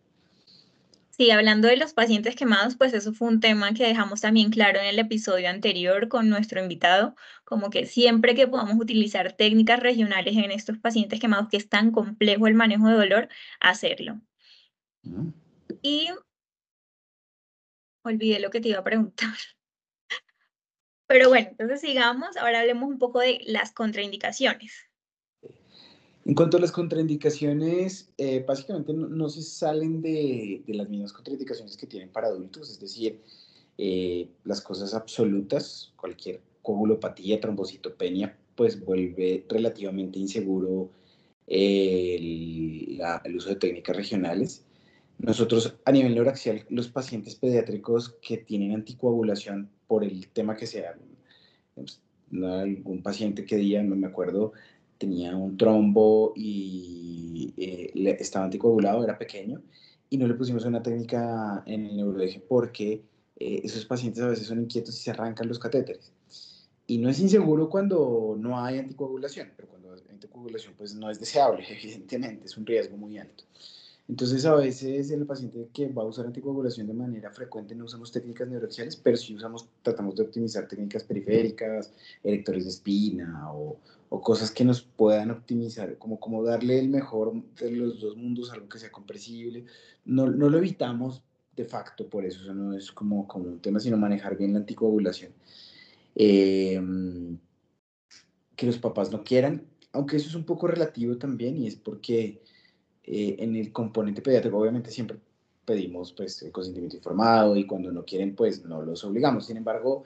[1.17, 4.79] Sí, hablando de los pacientes quemados, pues eso fue un tema que dejamos también claro
[4.79, 10.35] en el episodio anterior con nuestro invitado, como que siempre que podamos utilizar técnicas regionales
[10.35, 13.29] en estos pacientes quemados, que es tan complejo el manejo de dolor,
[13.61, 14.19] hacerlo.
[15.03, 15.29] Mm.
[15.81, 16.09] Y
[18.09, 19.35] olvidé lo que te iba a preguntar.
[21.07, 24.73] Pero bueno, entonces sigamos, ahora hablemos un poco de las contraindicaciones.
[26.25, 31.85] En cuanto a las contraindicaciones, eh, básicamente no, se salen de, las mismas contraindicaciones que
[31.85, 33.21] tienen para adultos, es decir,
[33.77, 40.89] eh, las cosas absolutas, cualquier coagulopatía, trombocitopenia, pues vuelve relativamente inseguro
[41.45, 42.99] el,
[43.35, 44.65] uso de técnicas regionales.
[45.17, 50.95] Nosotros a nivel neuraxial, los pacientes pediátricos que tienen anticoagulación por el tema que sea,
[52.31, 54.53] algún paciente que día, no me acuerdo,
[54.97, 59.61] tenía un trombo y eh, estaba anticoagulado, era pequeño,
[60.09, 63.03] y no le pusimos una técnica en el neuroeje porque
[63.37, 66.11] eh, esos pacientes a veces son inquietos y se arrancan los catéteres.
[66.87, 71.19] Y no es inseguro cuando no hay anticoagulación, pero cuando hay anticoagulación pues no es
[71.19, 73.43] deseable, evidentemente, es un riesgo muy alto.
[74.07, 78.11] Entonces, a veces el paciente que va a usar anticoagulación de manera frecuente no usamos
[78.11, 81.91] técnicas neuroaxiales, pero sí usamos, tratamos de optimizar técnicas periféricas,
[82.23, 87.33] electores de espina o, o, cosas que nos puedan optimizar, como, como darle el mejor
[87.59, 89.65] de los dos mundos, algo que sea compresible.
[90.05, 91.23] No, no lo evitamos
[91.55, 94.59] de facto, por eso, eso no es como, como un tema, sino manejar bien la
[94.59, 95.31] anticoagulación.
[96.15, 96.79] Eh,
[98.55, 102.41] que los papás no quieran, aunque eso es un poco relativo también, y es porque
[103.07, 105.17] eh, en el componente pediátrico, obviamente siempre
[105.65, 109.45] pedimos pues, el consentimiento informado y cuando no quieren, pues no los obligamos.
[109.47, 110.03] Sin embargo,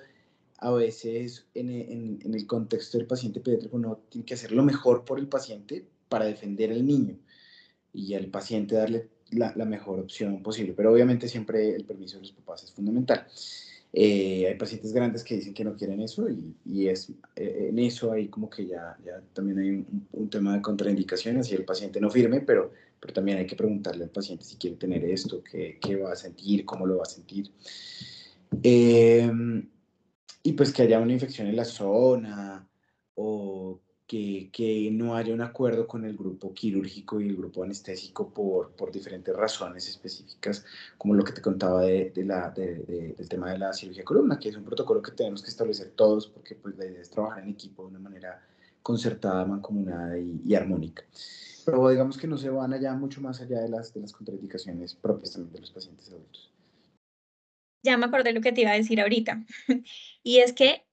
[0.57, 5.05] a veces en, en, el contexto del paciente pediátrico uno tiene que hacer lo mejor
[5.05, 7.17] por el paciente para defender al niño
[7.93, 10.73] y al paciente darle la, la mejor opción posible.
[10.75, 13.25] Pero obviamente siempre el permiso de los papás es fundamental.
[13.91, 17.79] Eh, hay pacientes grandes que dicen que no quieren eso y, y es, eh, en
[17.79, 21.65] eso hay como que ya, ya también hay un, un, tema de contraindicaciones y el
[21.65, 25.43] paciente no firme, pero, pero también hay que preguntarle al paciente si quiere tener esto,
[25.43, 27.51] qué, qué va a sentir, cómo lo va a sentir.
[28.63, 29.31] Eh,
[30.43, 32.67] y pues que haya una infección en la zona
[33.15, 38.33] o que, que, no haya un acuerdo con el grupo quirúrgico y el grupo anestésico
[38.33, 40.65] por, por diferentes razones específicas,
[40.97, 44.39] como lo que te contaba de, de la, de, del tema de la cirugía columna,
[44.39, 47.43] que es un protocolo que tenemos que establecer todos porque pues, la idea es trabajar
[47.43, 48.43] en equipo de una manera
[48.81, 51.03] concertada, mancomunada y, y armónica.
[51.69, 55.53] Pero digamos que no se van allá mucho más allá de las, contraindicaciones propias también
[55.53, 56.51] de los pacientes adultos.
[57.83, 59.45] Ya me acordé lo que te iba a decir ahorita,
[60.23, 60.85] y es que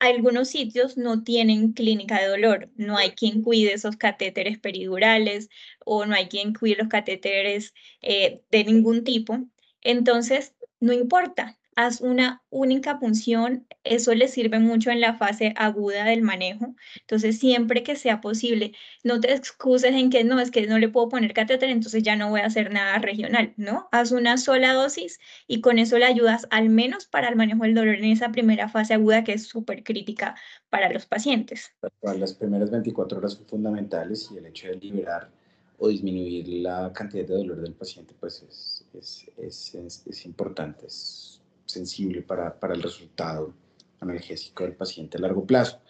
[0.00, 5.48] algunos sitios no tienen clínica de dolor, no hay quien cuide esos catéteres peridurales
[5.84, 9.38] o no hay quien cuide los catéteres eh, de ningún tipo.
[9.80, 16.04] Entonces, no importa, haz una única punción, eso le sirve mucho en la fase aguda
[16.04, 16.74] del manejo.
[17.00, 20.88] Entonces, siempre que sea posible, no te excuses en que no, es que no le
[20.88, 23.88] puedo poner catéter, entonces ya no voy a hacer nada regional, ¿no?
[23.92, 27.74] Haz una sola dosis y con eso le ayudas al menos para el manejo del
[27.74, 30.36] dolor en esa primera fase aguda que es súper crítica
[30.70, 31.74] para los pacientes.
[32.02, 35.30] Las primeras 24 horas son fundamentales y el hecho de liberar
[35.78, 40.86] o disminuir la cantidad de dolor del paciente, pues es, es, es, es, es importante,
[40.86, 41.31] es
[41.66, 43.54] sensible para, para el resultado
[44.00, 45.80] analgésico del paciente a largo plazo.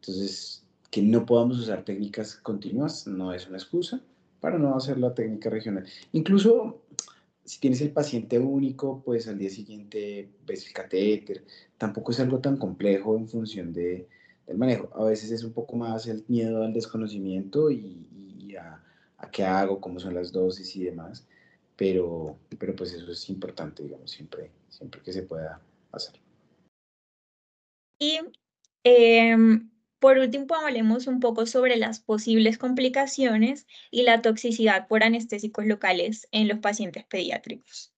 [0.00, 4.00] Entonces, que no podamos usar técnicas continuas no es una excusa
[4.40, 5.84] para no hacer la técnica regional.
[6.12, 6.82] Incluso
[7.44, 11.44] si tienes el paciente único, pues al día siguiente ves el catéter.
[11.76, 14.08] Tampoco es algo tan complejo en función de,
[14.46, 14.90] del manejo.
[14.94, 18.06] A veces es un poco más el miedo al desconocimiento y,
[18.38, 18.82] y a,
[19.16, 21.26] a, qué hago, cómo son las dosis y demás
[21.78, 25.62] pero, pero pues eso es importante, digamos, siempre, siempre que se pueda
[25.92, 26.16] hacer.
[28.00, 28.18] Y
[28.82, 29.36] eh,
[30.00, 36.26] por último, hablemos un poco sobre las posibles complicaciones y la toxicidad por anestésicos locales
[36.32, 37.92] en los pacientes pediátricos.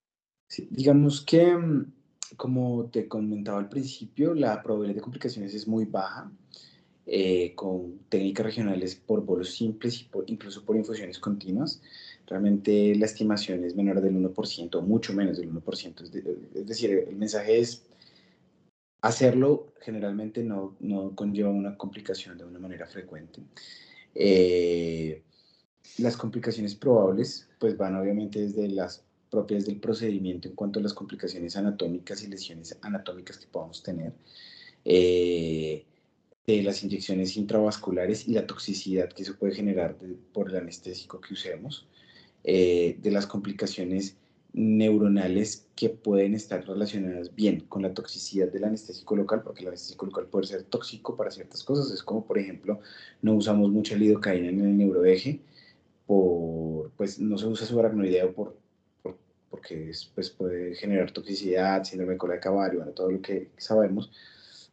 [0.46, 1.92] Sí, digamos que, mm,
[2.36, 6.30] como te comentaba al principio, la probabilidad de complicaciones es muy baja.
[7.12, 11.82] Eh, con técnicas regionales por bolos simples y por, incluso por infusiones continuas.
[12.30, 16.02] Realmente la estimación es menor del 1%, mucho menos del 1%.
[16.02, 16.14] Es,
[16.54, 17.82] es decir, el mensaje es
[19.02, 23.40] hacerlo generalmente no, no, conlleva una complicación de una manera frecuente.
[24.14, 25.22] Eh,
[25.98, 30.94] las complicaciones probables pues van obviamente desde las propias del procedimiento en cuanto a las
[30.94, 34.12] complicaciones anatómicas y lesiones anatómicas que podamos tener.
[34.84, 35.84] Eh,
[36.46, 39.96] de las inyecciones intravasculares y la toxicidad que se puede generar
[40.32, 41.86] por el anestésico que usemos,
[42.44, 44.16] eh, de las complicaciones
[44.52, 50.06] neuronales que pueden estar relacionadas bien con la toxicidad del anestésico local, porque el anestésico
[50.06, 52.80] local puede ser tóxico para ciertas cosas, es como por ejemplo
[53.22, 55.40] no usamos mucha lidocaína en el neuroeje,
[56.06, 58.56] por, pues no se usa su aracnoideo por,
[59.02, 59.16] por,
[59.48, 64.10] porque pues puede generar toxicidad, síndrome de cola de caballo, bueno, todo lo que sabemos.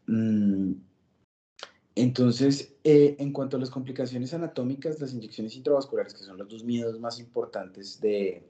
[0.08, 0.72] Mm,
[1.98, 6.64] entonces, eh, en cuanto a las complicaciones anatómicas, las inyecciones intravasculares, que son los dos
[6.64, 8.44] miedos más importantes de,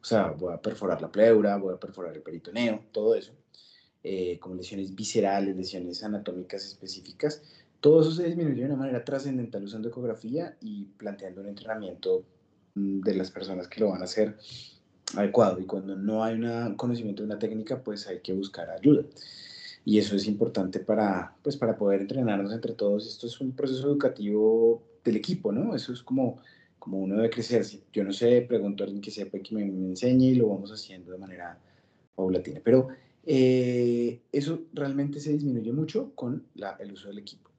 [0.00, 3.32] o sea, voy a perforar la pleura, voy a perforar el peritoneo, todo eso,
[4.02, 7.42] eh, como lesiones viscerales, lesiones anatómicas específicas,
[7.80, 12.24] todo eso se disminuye de una manera trascendental usando ecografía y planteando un entrenamiento
[12.74, 14.38] mm, de las personas que lo van a hacer
[15.16, 15.60] adecuado.
[15.60, 19.02] Y cuando no hay un conocimiento de una técnica, pues hay que buscar ayuda
[19.84, 23.06] y eso es importante para, pues, para poder entrenarnos entre todos.
[23.06, 25.74] Esto es un proceso educativo del equipo, ¿no?
[25.74, 26.38] Eso es como,
[26.78, 27.64] como uno debe crecer.
[27.64, 30.72] Si yo no sé, pregunto a alguien que sepa que me, enseñe y lo vamos
[30.72, 31.58] haciendo de manera
[32.14, 32.60] paulatina.
[32.64, 32.88] Pero
[33.26, 37.50] eh, eso realmente se disminuye mucho con la, el uso del equipo,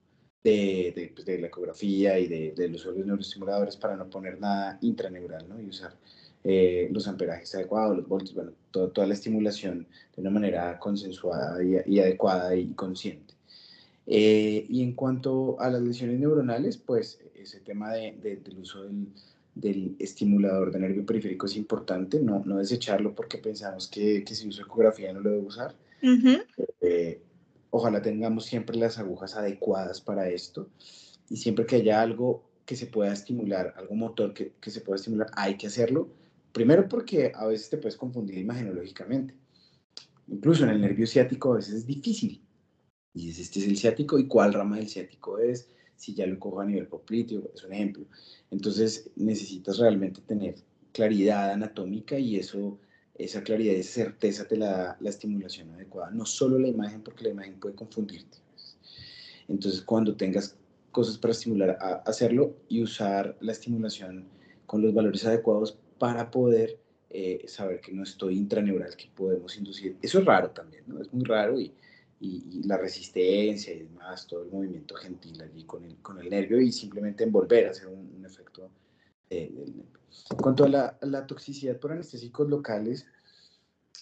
[0.44, 4.40] de, de, pues, de la ecografía y de, del uso los neuroestimuladores para no poner
[4.40, 5.62] nada intraneural, ¿no?
[5.62, 5.96] Y usar
[6.48, 12.00] eh, los amperajes adecuados, los voltios, bueno, toda la estimulación de una manera consensuada y,
[12.00, 13.34] adecuada y consciente.
[14.06, 19.08] Eh, y en cuanto a las lesiones neuronales, pues ese tema de, del uso del,
[19.56, 24.48] del, estimulador de nervio periférico es importante, no, no desecharlo porque pensamos que, que si
[24.48, 25.74] uso ecografía no lo debo usar.
[26.82, 27.22] Eh,
[27.72, 30.68] ojalá tengamos siempre las agujas adecuadas para esto
[31.28, 34.98] y siempre que haya algo que se pueda estimular, algo motor que, que se pueda
[34.98, 36.08] estimular, hay que hacerlo
[36.56, 39.36] Primero porque a veces te puedes confundir imagenológicamente.
[40.30, 42.42] Incluso en el nervio ciático a veces es difícil
[43.14, 46.40] Y dices, este es el ciático y cuál rama del ciático es, si ya lo
[46.40, 48.06] cojo a nivel popliteo, es un ejemplo.
[48.52, 50.56] Entonces necesitas realmente tener
[50.94, 52.80] claridad anatómica y eso,
[53.16, 57.26] esa claridad y certeza te la da la estimulación adecuada, no solo la imagen, porque
[57.26, 58.38] la imagen puede confundirte.
[59.50, 60.58] Entonces cuando tengas
[60.94, 64.30] cosas para estimular, a hacerlo y usar la estimulación
[64.66, 66.80] con los valores adecuados para poder
[67.10, 69.98] eh, saber que no estoy intraneural, que podemos inducir.
[70.02, 71.02] Eso es raro también, ¿no?
[71.02, 71.74] Es muy raro y,
[72.20, 76.60] y, la resistencia y demás, todo el movimiento gentil allí con el, con el nervio
[76.60, 78.70] y simplemente envolver, hacer un, efecto
[79.30, 79.84] del nervio.
[80.32, 83.06] En cuanto a la, la, toxicidad por anestésicos locales,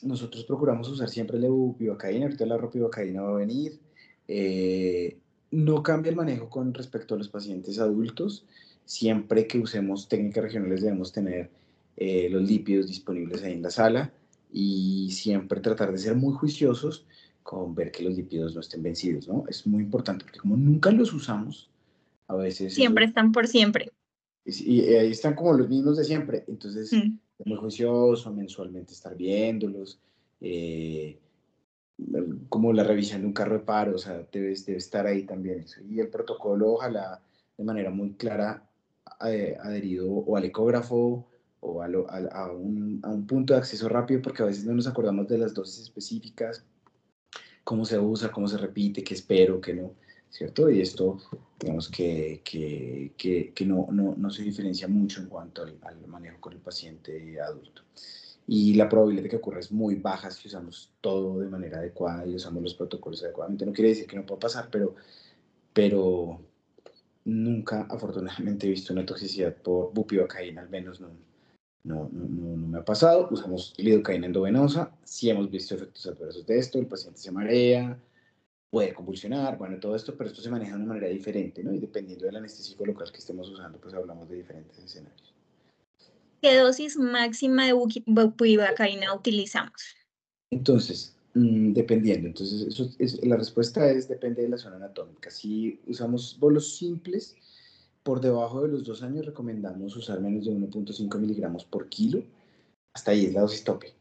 [0.02, 3.80] nosotros procuramos usar siempre la bupivacaína, ahorita la ropivacaína va a venir.
[4.28, 5.18] Eh,
[5.52, 8.46] no cambia el manejo con respecto a los pacientes adultos.
[8.86, 11.50] Siempre que usemos técnicas regionales debemos tener
[11.98, 14.14] eh, los lípidos disponibles ahí en la sala
[14.52, 17.06] y siempre tratar de ser muy juiciosos
[17.44, 19.44] con ver que los lípidos no estén vencidos, ¿no?
[19.48, 21.70] Es muy importante porque como nunca los usamos,
[22.28, 22.74] a veces...
[22.74, 23.92] Siempre están por siempre.
[24.46, 27.18] Y, ahí están como los mismos de siempre, entonces mm.
[27.40, 30.00] es muy juicioso mensualmente estar viéndolos,
[30.42, 31.18] eh,
[32.50, 35.66] como la revisión de un carro de paro, o sea, debe, debe estar ahí también.
[35.90, 37.22] Y el protocolo, ojalá
[37.58, 38.68] de manera muy clara,
[39.26, 41.28] eh, adherido o al ecógrafo
[41.64, 44.88] o a, a, un, a, un, punto de acceso rápido, porque a veces no nos
[44.88, 46.64] acordamos de las dosis específicas,
[47.64, 49.94] cómo se usa, cómo se repite, qué espero, qué no,
[50.30, 50.70] ¿cierto?
[50.70, 51.18] Y esto,
[51.60, 56.06] digamos que, que, que, que no, no, no, se diferencia mucho en cuanto al, al
[56.08, 57.84] manejo con el paciente adulto
[58.48, 62.26] y la probabilidad de que ocurra es muy baja si usamos todo de manera adecuada
[62.28, 63.66] y usamos los protocolos adecuadamente.
[63.66, 64.96] No quiere decir que no pueda pasar, pero,
[65.72, 66.42] pero
[67.26, 71.10] nunca afortunadamente he visto una toxicidad por bupivacaína, al menos no,
[71.84, 73.28] no, no, no, me ha pasado.
[73.32, 78.00] Usamos lidocaína endovenosa, sí hemos visto efectos adversos de esto, el paciente se marea,
[78.70, 81.74] puede convulsionar, bueno, todo esto, pero esto se maneja de una manera diferente, ¿no?
[81.74, 85.34] Y dependiendo del anestésico local que estemos usando, pues hablamos de diferentes escenarios.
[86.42, 89.96] ¿Qué dosis máxima de bupivacaína utilizamos?
[90.52, 92.28] Entonces, mm, dependiendo.
[92.28, 95.30] Entonces, eso es, la respuesta es depende de la zona anatómica.
[95.30, 97.36] Si usamos bolos simples,
[98.04, 102.24] por debajo de los dos años recomendamos usar menos de 1.5 miligramos por kilo.
[102.94, 103.94] Hasta ahí es la dosis tope.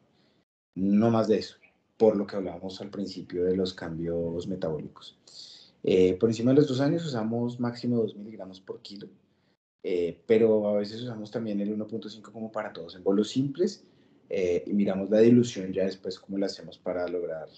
[0.75, 1.57] No más de eso,
[1.97, 5.19] por lo que hablábamos al principio de los cambios metabólicos.
[5.83, 9.09] Eh, por encima de los dos años usamos máximo 2 miligramos por kilo
[9.83, 13.85] eh, pero a veces usamos también el 1.5 como para todos en bolos simples
[14.29, 17.49] eh, y miramos la dilución ya después cómo la hacemos para lograr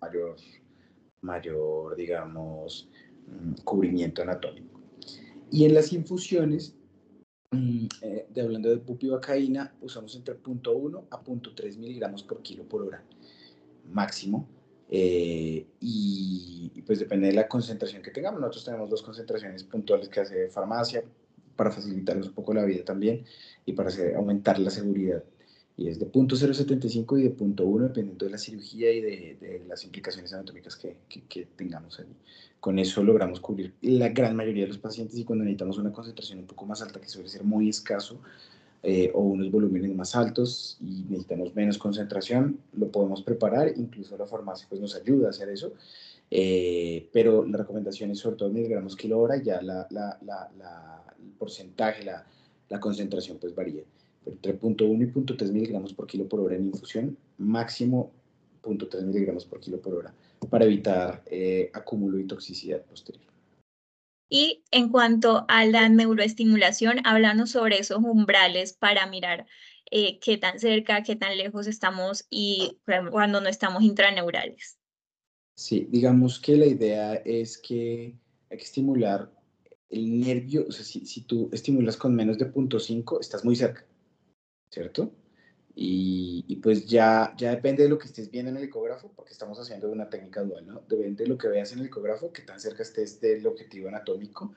[0.00, 0.36] mayor,
[1.20, 2.88] mayor digamos,
[3.26, 4.79] mm, cubrimiento anatómico.
[5.50, 6.74] Y en las infusiones,
[7.50, 12.82] mm, eh, de hablando de bupivacaína, usamos entre 0.1 a 0.3 miligramos por kilo por
[12.82, 13.04] hora
[13.92, 14.48] máximo.
[14.92, 15.66] y,
[16.74, 18.40] y, pues depende de la concentración que tengamos.
[18.40, 21.04] Nosotros tenemos dos concentraciones puntuales que hace farmacia,
[21.60, 23.22] para facilitarnos un poco la vida también
[23.66, 25.22] y para hacer, aumentar la seguridad.
[25.80, 29.38] Y es de punto 0.75 y de punto 1 dependiendo de la cirugía y de,
[29.40, 32.12] de las implicaciones anatómicas que, que, tengamos allí.
[32.60, 36.40] Con eso logramos cubrir la gran mayoría de los pacientes y cuando necesitamos una concentración
[36.40, 38.20] un poco más alta, que suele ser muy escaso,
[38.82, 44.26] eh, o unos volúmenes más altos y necesitamos menos concentración, lo podemos preparar, incluso la
[44.26, 45.72] farmacia pues, nos ayuda a hacer eso,
[46.30, 51.30] eh, pero la recomendación es sobre todo miligramos kilo hora, ya la, la, la el
[51.38, 53.82] porcentaje, la concentración pues varía.
[54.26, 58.12] Entre 0.1 y 0.3 miligramos por kilo por hora en infusión, máximo
[58.62, 60.14] 0.3 miligramos por kilo por hora,
[60.50, 63.30] para evitar eh, acúmulo y toxicidad posterior.
[64.28, 69.46] Y en cuanto a la neuroestimulación, hablamos sobre esos umbrales para mirar
[69.90, 72.78] eh, qué tan cerca, qué tan lejos estamos y
[73.10, 74.78] cuando no estamos intraneurales.
[75.56, 78.14] Sí, digamos que la idea es que
[78.50, 79.32] hay que estimular
[79.88, 83.84] el nervio, o sea, si, si tú estimulas con menos de 0.5, estás muy cerca,
[84.70, 85.12] ¿cierto?
[85.74, 89.58] Y, pues ya, ya depende de lo que estés viendo en el ecógrafo, porque estamos
[89.58, 90.82] haciendo una técnica dual, ¿no?
[90.88, 94.52] Depende de lo que veas en el ecógrafo, que tan cerca estés del objetivo anatómico,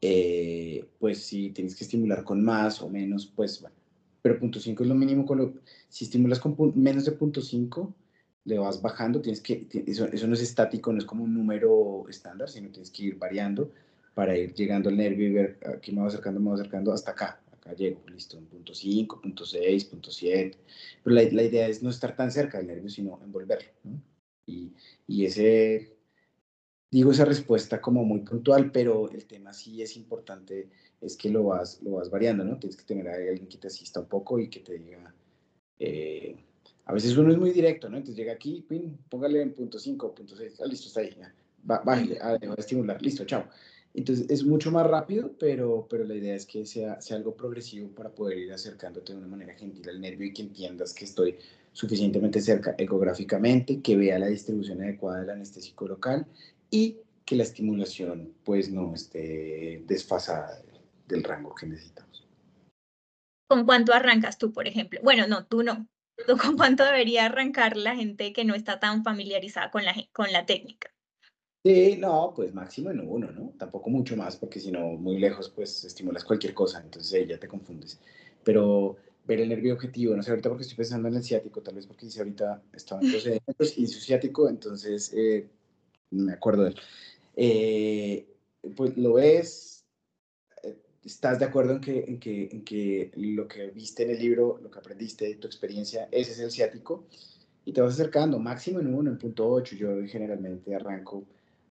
[0.00, 3.76] eh, pues si tienes que estimular con más o menos, pues bueno,
[4.22, 5.54] pero 0.5 es lo mínimo, con lo,
[5.88, 7.94] si estimulas con menos de 0.5,
[8.44, 12.48] le vas bajando, tienes que, eso, no es estático, no es como un número estándar,
[12.48, 13.70] sino tienes que ir variando,
[14.14, 17.12] para ir llegando al nervio y ver aquí me va acercando, me va acercando hasta
[17.12, 17.39] acá.
[17.60, 20.58] Acá llego, listo, en punto 5, punto 6, punto 7.
[21.02, 23.68] Pero la, la, idea es no estar tan cerca del nervio, sino envolverlo.
[23.84, 24.02] ¿no?
[24.46, 24.72] Y,
[25.06, 25.96] y ese,
[26.90, 31.44] digo esa respuesta como muy puntual, pero el tema sí es importante, es que lo
[31.44, 32.58] vas, lo vas variando, ¿no?
[32.58, 35.14] Tienes que tener a alguien que te asista un poco y que te diga,
[35.78, 36.36] eh,
[36.86, 37.96] a veces uno es muy directo, ¿no?
[37.98, 41.34] Entonces llega aquí, pin, póngale en punto 5, punto 6, ah, listo, está ahí, ya
[41.62, 43.44] bájale, ah, estimular, listo, chao.
[43.92, 47.88] Entonces es mucho más rápido, pero, pero la idea es que sea, sea algo progresivo
[47.88, 51.36] para poder ir acercándote de una manera gentil al nervio y que entiendas que estoy
[51.72, 56.26] suficientemente cerca ecográficamente, que vea la distribución adecuada del anestésico local
[56.70, 60.62] y que la estimulación pues no esté desfasada
[61.08, 62.26] del rango que necesitamos.
[63.48, 65.00] ¿Con cuánto arrancas tú, por ejemplo?
[65.02, 65.88] Bueno, no, tú no.
[66.40, 70.46] con cuánto debería arrancar la gente que no está tan familiarizada con la, con la
[70.46, 70.92] técnica?
[71.62, 73.52] Sí, no, pues máximo en uno, ¿no?
[73.58, 77.48] Tampoco mucho más, porque si no, muy lejos, pues estimulas cualquier cosa, entonces ya te
[77.48, 78.00] confundes.
[78.42, 78.96] Pero
[79.26, 81.86] ver el nervio objetivo, no sé ahorita porque estoy pensando en el ciático, tal vez
[81.86, 85.48] porque dice ahorita estaba en procedimientos y su ciático, entonces eh,
[86.10, 86.76] me acuerdo de él.
[87.36, 88.26] Eh,
[88.74, 89.84] pues lo ves,
[90.62, 94.18] eh, estás de acuerdo en que, en, que, en que lo que viste en el
[94.18, 97.04] libro, lo que aprendiste, tu experiencia, ese es el ciático,
[97.66, 101.26] y te vas acercando, máximo en uno, en punto 8, yo generalmente arranco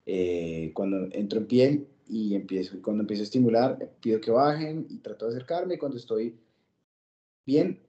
[0.06, 4.98] eh, cuando entro en piel y empiezo, cuando empiezo a estimular, pido que bajen y
[5.00, 5.78] trato de acercarme.
[5.78, 6.38] Cuando estoy
[7.46, 7.82] bien,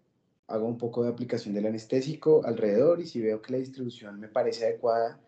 [0.47, 4.29] hago un poco de aplicación del anestésico alrededor y si veo que la distribución me
[4.29, 5.21] parece adecuada,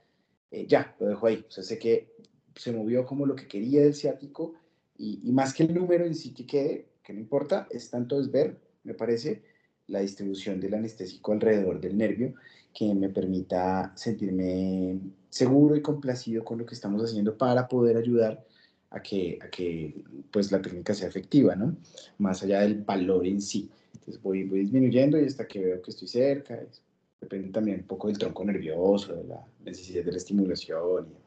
[0.51, 1.45] eh, ya, lo dejo ahí.
[1.49, 2.13] O sea, sé que
[2.55, 4.55] se movió como lo que quería del ciático
[4.97, 8.19] y, y, más que el número en sí que quede, que no importa, es tanto
[8.19, 9.43] es ver, me parece,
[9.89, 12.35] la distribución del anestésico alrededor del nervio
[12.77, 15.01] que me permita sentirme
[15.31, 18.45] seguro y complacido con lo que estamos haciendo para poder ayudar
[18.91, 21.75] a que, a que pues, la técnica sea efectiva, ¿no?
[22.19, 23.71] Más allá del valor en sí.
[23.95, 26.61] Entonces voy, voy disminuyendo y hasta que veo que estoy cerca.
[27.19, 31.26] Depende también un poco del tronco nervioso, de la necesidad de la estimulación y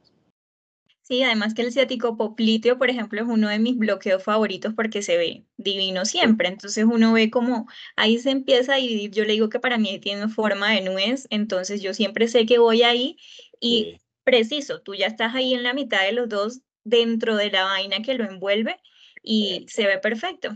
[1.10, 5.02] Sí, además que el ciático popliteo, por ejemplo, es uno de mis bloqueos favoritos porque
[5.02, 6.48] se ve divino siempre.
[6.50, 9.10] Entonces uno ve como ahí se empieza a dividir.
[9.10, 12.60] Yo le digo que para mí tiene forma de nuez, entonces yo siempre sé que
[12.60, 13.18] voy ahí
[13.60, 17.64] y preciso, tú ya estás ahí en la mitad de los dos dentro de la
[17.64, 18.80] vaina que lo envuelve
[19.24, 20.50] y se ve perfecto.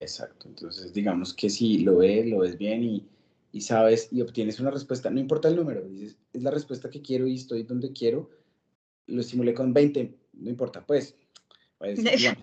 [0.00, 3.06] Exacto, entonces digamos que si lo ves, lo ves bien y,
[3.52, 7.02] y sabes y obtienes una respuesta, no importa el número, dices, es la respuesta que
[7.02, 8.30] quiero y estoy donde quiero
[9.10, 11.16] lo estimulé con 20, no importa, pues,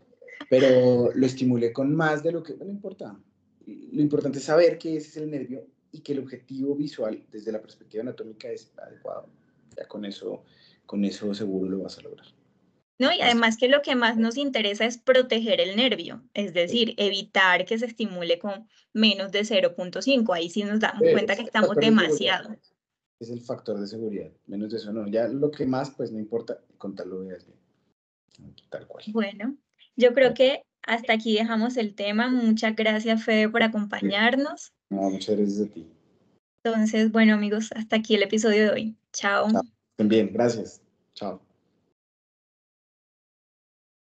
[0.50, 3.18] pero lo estimulé con más de lo que, no importa.
[3.66, 7.52] Lo importante es saber que ese es el nervio y que el objetivo visual desde
[7.52, 9.28] la perspectiva anatómica es adecuado.
[9.76, 10.44] Ya con eso,
[10.86, 12.26] con eso seguro lo vas a lograr.
[13.00, 16.96] No, y además que lo que más nos interesa es proteger el nervio, es decir,
[16.98, 20.36] evitar que se estimule con menos de 0.5.
[20.36, 22.58] Ahí sí nos damos cuenta que estamos demasiado
[23.20, 24.32] es el factor de seguridad.
[24.46, 25.08] Menos de eso no.
[25.08, 27.58] Ya lo que más, pues no importa, contarlo veas bien.
[28.70, 29.04] Tal cual.
[29.08, 29.56] Bueno,
[29.96, 32.30] yo creo que hasta aquí dejamos el tema.
[32.30, 34.74] Muchas gracias, Fede, por acompañarnos.
[34.90, 35.88] No, muchas gracias a ti.
[36.64, 38.96] Entonces, bueno, amigos, hasta aquí el episodio de hoy.
[39.14, 39.52] Chao.
[39.52, 39.64] Chao.
[39.98, 40.82] Bien, gracias.
[41.14, 41.47] Chao.